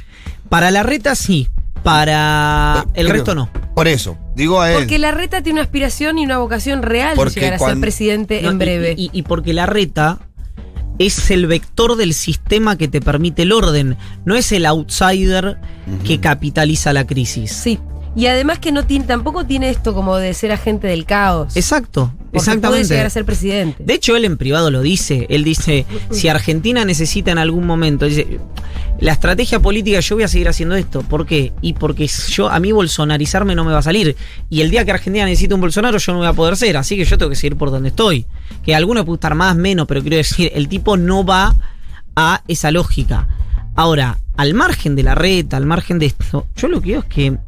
[0.49, 1.49] Para la reta sí,
[1.83, 3.51] para el Creo- resto no.
[3.75, 4.79] Por eso, digo a él.
[4.81, 8.43] Porque la reta tiene una aspiración y una vocación real de llegar a ser presidente
[8.43, 8.95] No, en y- breve.
[8.99, 10.19] Y, y porque la reta
[10.99, 15.59] es el vector del sistema que te permite el orden, no es el outsider
[16.05, 17.53] que capitaliza la crisis.
[17.53, 17.79] Sí.
[18.15, 21.57] Y además que no tiene, tampoco tiene esto como de ser agente del caos.
[21.57, 22.89] Exacto, porque Puede exactamente.
[22.89, 23.83] llegar a ser presidente.
[23.85, 25.27] De hecho, él en privado lo dice.
[25.31, 28.39] Él dice, si Argentina necesita en algún momento, dice,
[29.01, 31.03] la estrategia política, yo voy a seguir haciendo esto.
[31.03, 31.53] ¿Por qué?
[31.63, 34.15] Y porque yo, a mí bolsonarizarme no me va a salir.
[34.51, 36.77] Y el día que Argentina necesite un Bolsonaro, yo no voy a poder ser.
[36.77, 38.27] Así que yo tengo que seguir por donde estoy.
[38.63, 41.55] Que alguno puede estar más, menos, pero quiero decir, el tipo no va
[42.15, 43.27] a esa lógica.
[43.75, 47.07] Ahora, al margen de la reta, al margen de esto, yo lo que digo es
[47.07, 47.39] que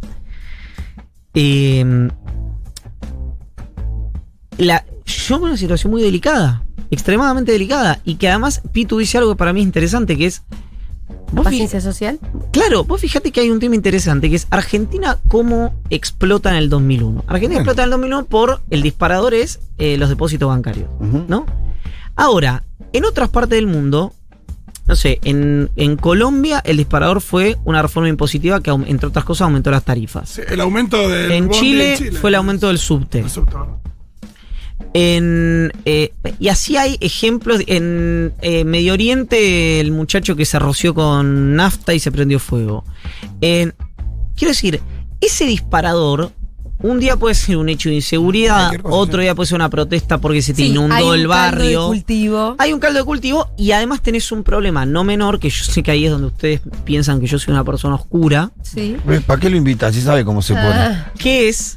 [1.34, 2.08] eh,
[4.58, 9.32] la, yo veo una situación muy delicada, extremadamente delicada, y que además Pitu dice algo
[9.32, 10.42] que para mí es interesante, que es...
[11.32, 12.18] Vos ¿Paciencia social?
[12.52, 16.68] claro, vos fíjate que hay un tema interesante, que es Argentina cómo explota en el
[16.68, 17.24] 2001.
[17.26, 17.58] Argentina Bueno.
[17.58, 20.88] explota en el 2001 por, el disparador es eh, los depósitos bancarios.
[21.28, 21.46] ¿no?
[22.14, 24.12] Ahora, en otras partes del mundo,
[24.86, 29.46] no sé, en, en Colombia el disparador fue una reforma impositiva que, entre otras cosas,
[29.46, 30.28] aumentó las tarifas.
[30.28, 33.24] Sí, el aumento del En bondi Chile, fue el aumento del subte.
[34.92, 37.62] En, eh, y así hay ejemplos.
[37.66, 42.84] En eh, Medio Oriente, el muchacho que se roció con nafta y se prendió fuego.
[43.40, 43.74] En-
[44.36, 44.80] quiero decir,
[45.20, 46.32] ese disparador.
[46.82, 50.42] Un día puede ser un hecho de inseguridad, otro día puede ser una protesta porque
[50.42, 51.86] se te Sí, hay inundó un el caldo de barrio.
[51.86, 52.54] cultivo.
[52.58, 55.82] Hay un caldo de cultivo y además tenés un problema no menor, que yo sé
[55.82, 58.96] que ahí es donde ustedes piensan que yo soy una persona oscura, Sí.
[59.26, 59.94] ¿Para qué lo invitas?
[59.94, 60.66] Si sabe cómo se pone.
[60.68, 61.76] Ah, que es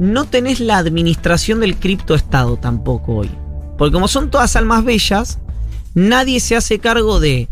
[0.00, 3.30] no tenés la administración del criptoestado tampoco hoy.
[3.78, 5.38] Porque como son todas almas bellas,
[5.94, 7.48] nadie se hace cargo de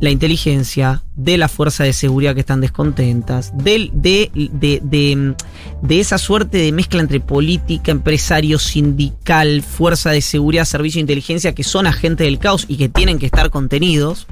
[0.00, 5.34] la inteligencia, de la fuerza de seguridad que están descontentas, de, de, de,
[5.82, 11.54] de esa suerte de mezcla entre política, empresario, sindical, fuerza de seguridad, servicio de inteligencia,
[11.54, 14.26] que son agentes del caos y que tienen que estar contenidos.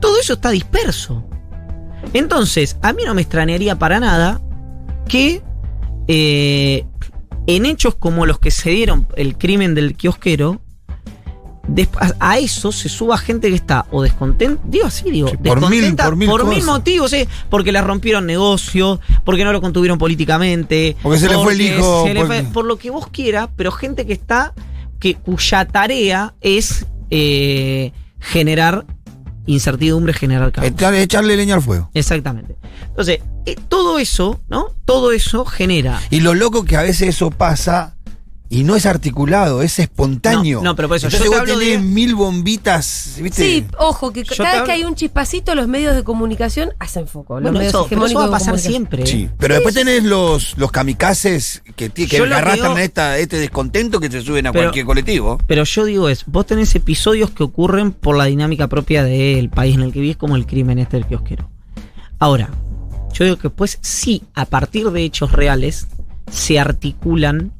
[0.00, 1.24] Todo eso está disperso.
[2.12, 4.40] Entonces, a mí no me extrañaría para nada
[5.08, 5.42] que
[6.08, 6.84] eh,
[7.46, 10.60] en hechos como los que se dieron, el crimen del kiosquero,
[12.00, 15.60] a, a eso se suba gente que está o descontenta, digo así, digo, Sí, por
[15.68, 20.96] mil- descontenta por mil motivos, eh, porque les rompieron negocios, porque no lo contuvieron políticamente,
[21.02, 23.70] Porque se le fue el hijo, se le fue- por lo que vos quieras, pero
[23.72, 24.54] gente que está,
[24.98, 28.84] que cuya tarea es eh, generar
[29.46, 30.66] incertidumbre, generar caos.
[30.66, 31.90] Echar- Echarle leña al fuego.
[31.94, 32.56] Exactamente.
[32.88, 34.74] Entonces, eh, todo eso, ¿no?
[34.84, 36.00] Todo eso genera.
[36.10, 37.94] Y lo loco que a veces eso pasa
[38.50, 40.58] y no es articulado, es espontáneo.
[40.58, 43.42] No, no, pero por eso, Entonces yo te vos hablo tenés de- mil bombitas, ¿viste?
[43.42, 47.06] Sí, ojo, que Yo cada vez que hay un chispacito, los medios de comunicación hacen
[47.06, 47.34] foco.
[47.34, 49.02] Los Bueno, medios eso, pero eso va a pasar siempre.
[49.02, 49.06] ¿eh?
[49.06, 54.10] Sí, pero después tenés los, los kamikazes que, que arrastran digo- esta, este descontento que
[54.10, 55.38] se suben a Pero- cualquier colectivo.
[55.46, 59.74] Pero yo digo es, vos tenés episodios que ocurren por la dinámica propia del país
[59.74, 61.50] en el que vivís, como el crimen este del kiosquero.
[62.18, 62.48] Ahora,
[63.12, 65.86] yo digo que pues sí, a partir de hechos reales,
[66.30, 67.52] se articulan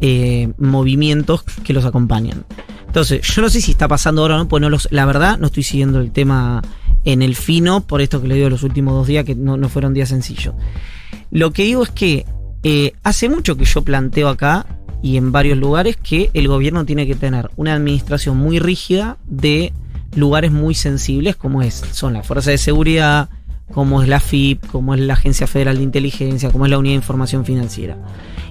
[0.00, 2.44] eh, movimientos que los acompañan.
[2.86, 5.38] Entonces, yo no sé si está pasando ahora o no, pues no los, la verdad
[5.38, 6.62] no estoy siguiendo el tema
[7.04, 9.68] en el fino, por esto que le digo los últimos dos días, que no, no
[9.68, 10.54] fueron días sencillos.
[11.30, 12.24] Lo que digo es que
[12.62, 14.66] eh, hace mucho que yo planteo acá
[15.02, 19.72] y en varios lugares que el gobierno tiene que tener una administración muy rígida de
[20.14, 23.28] lugares muy sensibles como es son la fuerza de seguridad,
[23.72, 26.92] como es la FIP, como es la Agencia Federal de Inteligencia, como es la Unidad
[26.92, 27.96] de Información Financiera.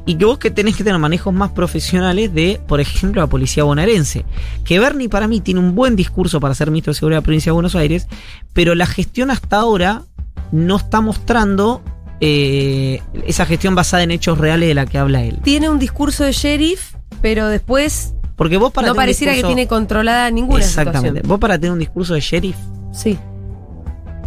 [0.06, 3.64] Y que vos que tenés que tener manejos más profesionales de, por ejemplo, la policía
[3.64, 4.26] bonaerense.
[4.66, 7.26] Que Bernie para mí tiene un buen discurso para ser ministro de Seguridad de la
[7.26, 8.08] provincia de Buenos Aires,
[8.52, 10.04] pero la gestión hasta ahora
[10.52, 11.82] no está mostrando
[12.20, 15.40] eh, esa gestión basada en hechos reales de la que habla él.
[15.44, 20.30] Tiene un discurso de sheriff, pero después Porque vos para no pareciera que tiene controlada
[20.32, 21.08] ninguna Exactamente.
[21.08, 21.30] situación.
[21.30, 22.58] Vos para tener un discurso de sheriff
[22.94, 23.18] Sí.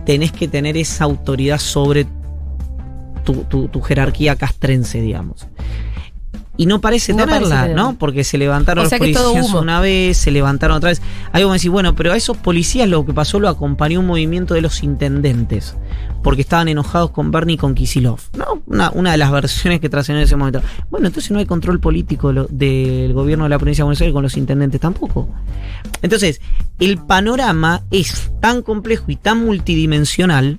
[0.07, 2.07] Tenés que tener esa autoridad sobre
[3.25, 5.47] tu, tu- jerarquía castrense, digamos.
[6.59, 7.75] Y no parece No parece tenerla.
[7.75, 7.99] ¿no?
[7.99, 11.03] Porque se levantaron O sea los policías una vez, se levantaron otra vez.
[11.33, 14.07] Ahí vos me decís, bueno, pero a esos policías lo que pasó lo acompañó un
[14.07, 15.77] movimiento de los intendentes.
[16.23, 18.19] Porque estaban enojados con Bernie y con Kisilov.
[18.37, 18.63] ¿No?
[18.67, 20.63] Una, una de las versiones que trascendió en ese momento.
[20.91, 24.13] Bueno, entonces no hay control político lo- del gobierno de la provincia de Buenos Aires
[24.15, 25.29] con los intendentes tampoco.
[26.03, 26.41] Entonces,
[26.81, 30.59] el panorama es tan complejo y tan multidimensional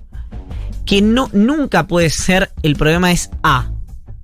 [0.86, 3.72] que no, nunca puede ser el problema es A.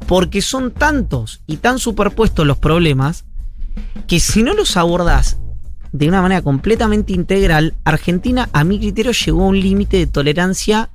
[0.08, 3.26] Porque son tantos y tan superpuestos los problemas
[4.08, 5.38] que si no los abordas
[5.92, 10.90] de una manera completamente integral, Argentina, a mi criterio, llegó a un límite de tolerancia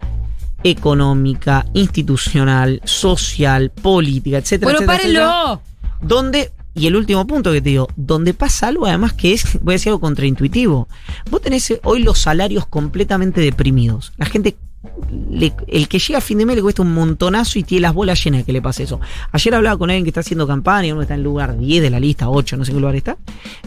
[0.65, 5.63] económica, institucional, social, política, etcétera, Bueno, etcétera, etcétera, párenlo.
[6.01, 9.73] donde y el último punto que te digo, donde pasa algo además que es, voy
[9.73, 10.89] a decir algo contraintuitivo.
[11.29, 14.13] Vos tenés hoy los salarios completamente deprimidos.
[14.17, 14.57] La gente,
[15.67, 18.23] el que llega a fin de mes le cuesta un montonazo y tiene las bolas
[18.23, 19.01] llenas de que le pase eso.
[19.33, 22.01] Ayer hablaba con alguien que está haciendo campaña, uno está en lugar 10 de la
[22.01, 23.17] lista, 8, no sé qué lugar está.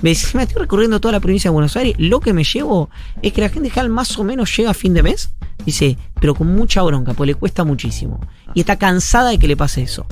[0.02, 2.90] Me dice, me estoy recorriendo toda la provincia de Buenos Aires, lo que me llevo
[3.22, 5.32] es que la gente general más o menos llega a fin de mes,
[5.66, 8.20] dice, pero con mucha bronca, porque le cuesta muchísimo.
[8.54, 10.06] Y está cansada de que le pase eso.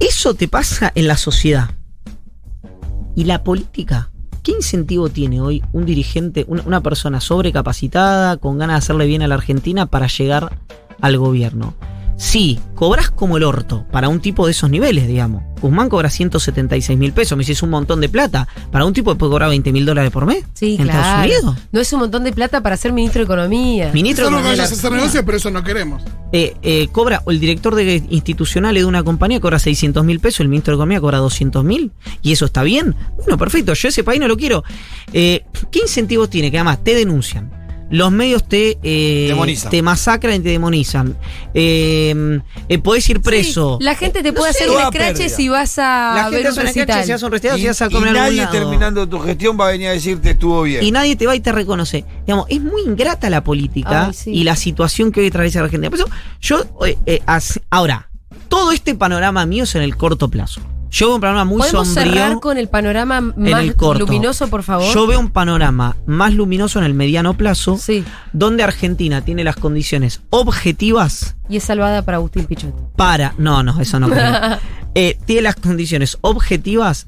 [0.00, 1.70] Eso te pasa en la sociedad.
[3.16, 4.10] ¿Y la política?
[4.42, 9.28] ¿Qué incentivo tiene hoy un dirigente, una, persona sobrecapacitada, con ganas de hacerle bien a
[9.28, 10.58] la Argentina para llegar
[11.00, 11.74] al gobierno?
[12.18, 15.44] Sí, cobras como el orto para un tipo de esos niveles, digamos.
[15.60, 18.48] Guzmán cobra 176 mil pesos, me dice, es un montón de plata.
[18.72, 20.98] Para un tipo que puede cobrar 20 mil dólares por mes Sí, en claro.
[20.98, 21.56] Estados Unidos.
[21.70, 23.92] No es un montón de plata para ser ministro de Economía.
[23.92, 26.02] Ministro Eso no de Economía vayas a hacer negocio, pero eso no queremos.
[26.32, 30.40] Eh, eh, cobra, o el director de institucionales de una compañía cobra 600 mil pesos,
[30.40, 31.92] el ministro de Economía cobra 200 mil,
[32.22, 32.96] y eso está bien.
[33.16, 34.64] Bueno, perfecto, yo ese país no lo quiero.
[35.12, 36.50] Eh, ¿Qué incentivos tiene?
[36.50, 37.57] Que además te denuncian.
[37.90, 39.34] Los medios te, eh,
[39.70, 41.16] te masacran y te demonizan.
[41.54, 43.78] Eh, eh, podés ir preso.
[43.80, 45.28] Sí, la gente te puede hacer un pérdida.
[45.28, 46.86] si vas a La ver gente un hace una recital.
[46.86, 49.08] cancha, si vas a un restaurante, Y, si vas a y comer algún nadie terminando
[49.08, 50.82] tu gestión va a venir a decirte estuvo bien.
[50.84, 52.04] Y nadie te va y te reconoce.
[52.26, 54.30] Digamos, es muy ingrata la política Ay, sí.
[54.32, 55.90] y la situación que hoy atraviesa la Argentina.
[55.90, 56.08] Por eso,
[56.40, 57.20] yo, eh, eh,
[57.70, 58.10] ahora,
[58.48, 60.60] todo este panorama mío es en el corto plazo.
[60.90, 62.12] Yo veo un panorama muy ¿Podemos sombrío.
[62.14, 64.92] cerrar con el panorama más el luminoso, por favor?
[64.94, 69.56] Yo veo un panorama más luminoso en el mediano plazo, Sí, donde Argentina tiene las
[69.56, 72.74] condiciones objetivas y es salvada para Agustín Pichot.
[72.96, 73.34] para.
[73.38, 74.32] No, no, eso no creo.
[74.94, 77.04] Eh, tiene las condiciones objetivas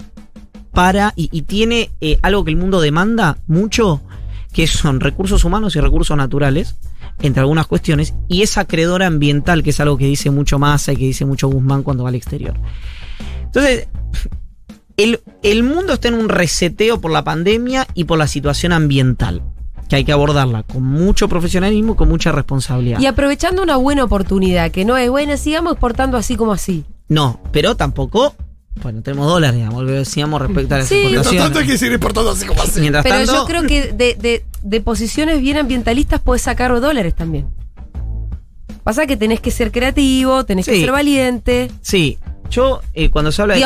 [0.72, 1.12] para.
[1.16, 4.00] Y, y tiene eh, algo que el mundo demanda mucho,
[4.52, 6.76] que son recursos humanos y recursos naturales,
[7.20, 10.96] entre algunas cuestiones, y esa acreedora ambiental, que es algo que dice mucho Massa y
[10.98, 12.54] que dice mucho Guzmán cuando va al exterior.
[13.52, 13.88] Entonces,
[14.96, 19.42] el, el mundo está en un reseteo por la pandemia y por la situación ambiental,
[19.88, 23.00] que hay que abordarla con mucho profesionalismo y con mucha responsabilidad.
[23.00, 26.84] Y aprovechando una buena oportunidad, que no es buena, sigamos exportando así como así.
[27.08, 28.34] No, pero tampoco.
[28.82, 31.02] Bueno, tenemos dólares, digamos, lo que decíamos respecto a las Sí.
[31.10, 32.80] Mientras tanto hay que seguir exportando así como así.
[32.80, 37.14] Mientras Pero tanto, yo creo que de, de- de posiciones bien ambientalistas puedes sacar dólares
[37.16, 37.48] también.
[38.84, 41.70] Pasa que tenés que ser creativo, tenés que ser valiente.
[41.82, 42.18] sí,
[42.50, 43.60] yo eh, cuando se habla de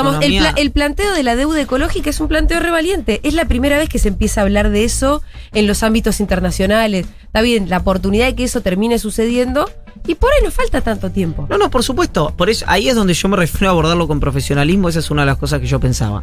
[0.53, 3.21] pla- el planteo de la deuda ecológica es un planteo revaliente.
[3.23, 5.23] Es la primera vez que se empieza a hablar de eso
[5.53, 7.07] en los ámbitos internacionales.
[7.25, 9.69] Está bien, la oportunidad de que eso termine sucediendo.
[10.07, 11.47] Y por ahí no falta tanto tiempo.
[11.49, 12.35] No, no, por supuesto.
[12.37, 14.91] Por eso, ahí es donde yo me refiero a abordarlo con profesionalismo.
[14.91, 16.23] Esa es una de las cosas que yo pensaba.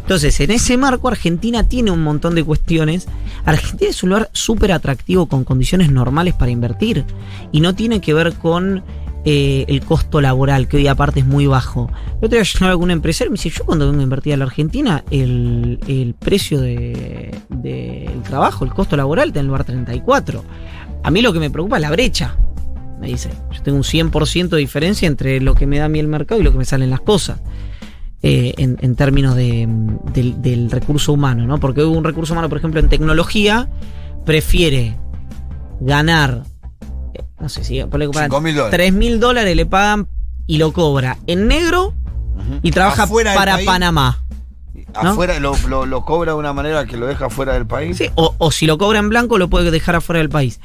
[0.00, 3.06] Entonces, en ese marco, Argentina tiene un montón de cuestiones.
[3.46, 7.06] Argentina es un lugar súper atractivo con condiciones normales para invertir.
[7.52, 8.82] Y no tiene que ver con
[9.24, 11.90] eh, el costo laboral, que hoy aparte es muy bajo.
[12.20, 14.04] El otro día yo hablaba con un empresario y me dice, yo cuando vengo a
[14.04, 19.44] invertir a la Argentina, el, el precio de- del trabajo, el costo laboral está en
[19.44, 20.44] el lugar 34.
[21.04, 22.36] A mí lo que me preocupa es la brecha
[23.00, 23.30] me dice.
[23.50, 26.40] Yo tengo un 100% de diferencia entre lo que me da a mí el mercado
[26.40, 27.40] y lo que me salen las cosas.
[28.22, 29.68] eh, en, en términos de,
[30.14, 31.58] del, del recurso humano, ¿no?
[31.58, 33.68] Porque un recurso humano, por ejemplo, en tecnología,
[34.24, 34.94] prefiere
[35.80, 36.44] ganar,
[37.42, 38.70] no sé si, ponle que pagan 5.000 dólares.
[38.70, 40.06] 3 mil dólares le pagan
[40.46, 41.92] y lo cobra en negro
[42.62, 44.24] y trabaja Afuera para Panamá.
[45.02, 45.10] ¿no?
[45.10, 47.98] Afuera lo, lo- lo cobra de una manera que lo deja fuera del país.
[47.98, 50.60] Sí, o, o si lo cobra en blanco, lo puede dejar afuera del país.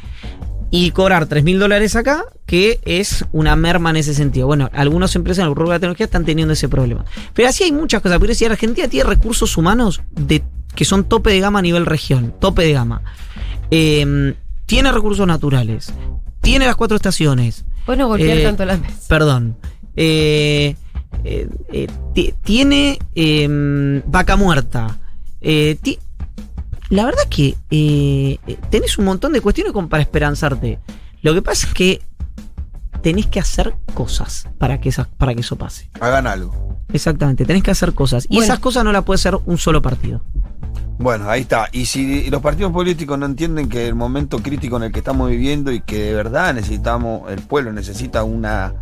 [0.69, 4.47] Y cobrar 3 mil dólares acá, que es una merma en ese sentido.
[4.47, 7.05] Bueno, algunas empresas en el rubro de la tecnología están teniendo ese problema.
[7.33, 8.19] Pero así hay muchas cosas.
[8.19, 10.43] Pero si Argentina tiene recursos humanos de,
[10.75, 13.01] que son tope de gama a nivel región, tope de gama.
[13.71, 15.93] Eh, tiene recursos naturales,
[16.51, 18.95] tiene las cuatro estaciones, Vos no golpear Eh, tanto la mesa.
[19.07, 19.55] perdón.
[19.95, 20.75] Eh,
[21.23, 24.97] eh, eh, ti- tiene eh, vaca muerta.
[25.41, 25.99] Eh, ti-
[26.89, 30.79] la verdad que eh, eh, tenés un montón de cuestiones como para esperanzarte.
[31.21, 32.01] Lo que pasa es que
[33.01, 35.89] tenés que hacer cosas para que, esas, para que eso pase.
[35.99, 36.77] Hagan algo.
[36.93, 38.25] Exactamente, tenés que hacer cosas.
[38.25, 38.43] Y Bueno.
[38.45, 40.21] esas cosas no las puede hacer un solo partido.
[40.99, 41.67] Bueno, ahí está.
[41.71, 45.29] Y si los partidos políticos no entienden que el momento crítico en el que estamos
[45.29, 48.73] viviendo y que de verdad necesitamos, el pueblo necesita una,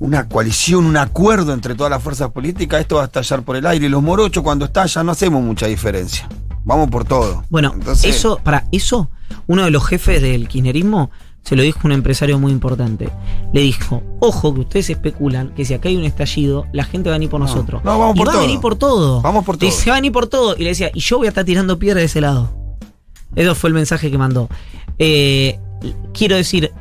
[0.00, 3.66] una coalición, un acuerdo entre todas las fuerzas políticas, esto va a estallar por el
[3.66, 3.86] aire.
[3.86, 6.28] Y los morochos cuando estallan no hacemos mucha diferencia.
[6.64, 7.44] Vamos por todo.
[7.50, 9.10] Bueno, Entonces- eso, para eso,
[9.46, 11.10] uno de los jefes del kirchnerismo
[11.42, 13.08] se lo dijo un empresario muy importante.
[13.52, 17.16] Le dijo, ojo que ustedes especulan que si acá hay un estallido, la gente va
[17.16, 17.82] a venir por No, nosotros.
[17.84, 18.40] no, vamos y por va todo.
[18.42, 19.20] a venir por todo.
[19.22, 19.70] Vamos por todo.
[19.70, 20.54] "Se va a venir por todo.
[20.56, 22.52] Y le decía, y yo voy a estar tirando piedra de ese lado.
[23.34, 24.48] Eso fue el mensaje que mandó.
[24.98, 25.58] Eh,
[26.12, 26.72] quiero decir,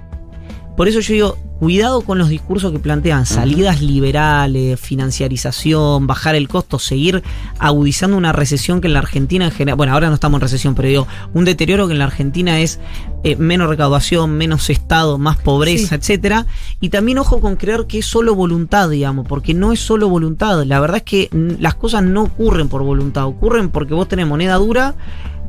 [0.79, 6.47] Por eso yo digo, cuidado con los discursos que plantean salidas liberales, financiarización, bajar el
[6.47, 7.21] costo, seguir
[7.59, 10.75] agudizando una recesión que en la Argentina en general, bueno, ahora no estamos en recesión,
[10.75, 12.79] pero digo, un deterioro que en la Argentina es
[13.25, 15.95] eh, menos recaudación, menos Estado, más pobreza, Sí.
[15.95, 16.45] etcétera.
[16.79, 20.63] Y también ojo con creer que es solo voluntad, digamos, porque no es solo voluntad.
[20.63, 24.55] La verdad es que las cosas no ocurren por voluntad, ocurren porque vos tenés moneda
[24.55, 24.95] dura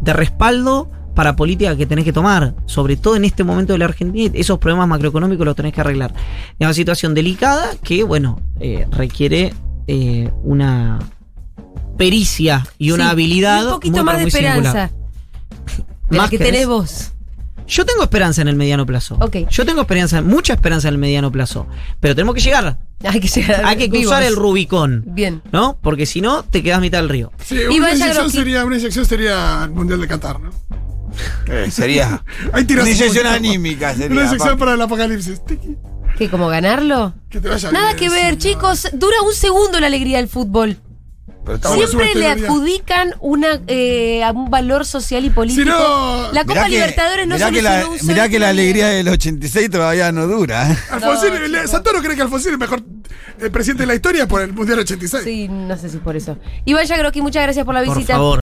[0.01, 3.87] de respaldo para política que tenés que tomar, sobre todo en este momento de la
[3.87, 6.13] Argentina, esos problemas macroeconómicos los tenés que arreglar.
[6.59, 9.53] Es una situación delicada que, bueno, eh, requiere
[9.87, 10.99] eh, una
[11.97, 13.63] pericia y una Sí, habilidad.
[13.63, 14.91] y Un poquito muy, más de esperanza.
[16.09, 16.53] De la ¿Más que querés?
[16.53, 17.13] tenés vos.
[17.71, 19.17] Yo tengo esperanza en el mediano plazo.
[19.21, 19.49] Ok.
[19.49, 21.69] Yo tengo esperanza, mucha esperanza en el mediano plazo.
[22.01, 22.79] Pero tenemos que llegar.
[23.05, 23.65] Hay que llegar.
[23.65, 24.33] Hay que cruzar vivos.
[24.33, 25.05] el Rubicón.
[25.07, 25.41] Bien.
[25.53, 25.79] ¿No?
[25.81, 27.31] Porque si no, te quedas mitad del río.
[27.45, 30.51] Sí, una inyección, sería, una inyección sería el Mundial de Qatar, ¿no?
[31.47, 32.25] Eh, sería.
[32.67, 35.41] Tirás Una un inyección anímica sería, Una inyección para el apocalipsis.
[36.19, 37.15] ¿Qué, como ganarlo?
[37.31, 38.89] Que te vaya Nada bien, que ver, chicos.
[38.93, 40.77] Dura un segundo la alegría del fútbol.
[41.45, 41.87] Pero está bueno.
[41.87, 45.63] Siempre le adjudican una, eh, a un valor social y político.
[45.63, 48.49] Si no- la Copa que- Libertadores no mirá que la, un mirá solo que la
[48.51, 50.71] alegría del 86 todavía no dura.
[50.71, 50.77] ¿eh?
[50.91, 51.67] Alfonsín, No.
[51.67, 52.83] Santoro cree que Alfonsín es el mejor
[53.41, 55.25] eh, presidente de la historia por el Mundial 86.
[55.25, 56.37] Sí, no sé si por eso.
[56.67, 58.15] Iván Yagroki, muchas gracias por la Por visita.
[58.15, 58.39] favor.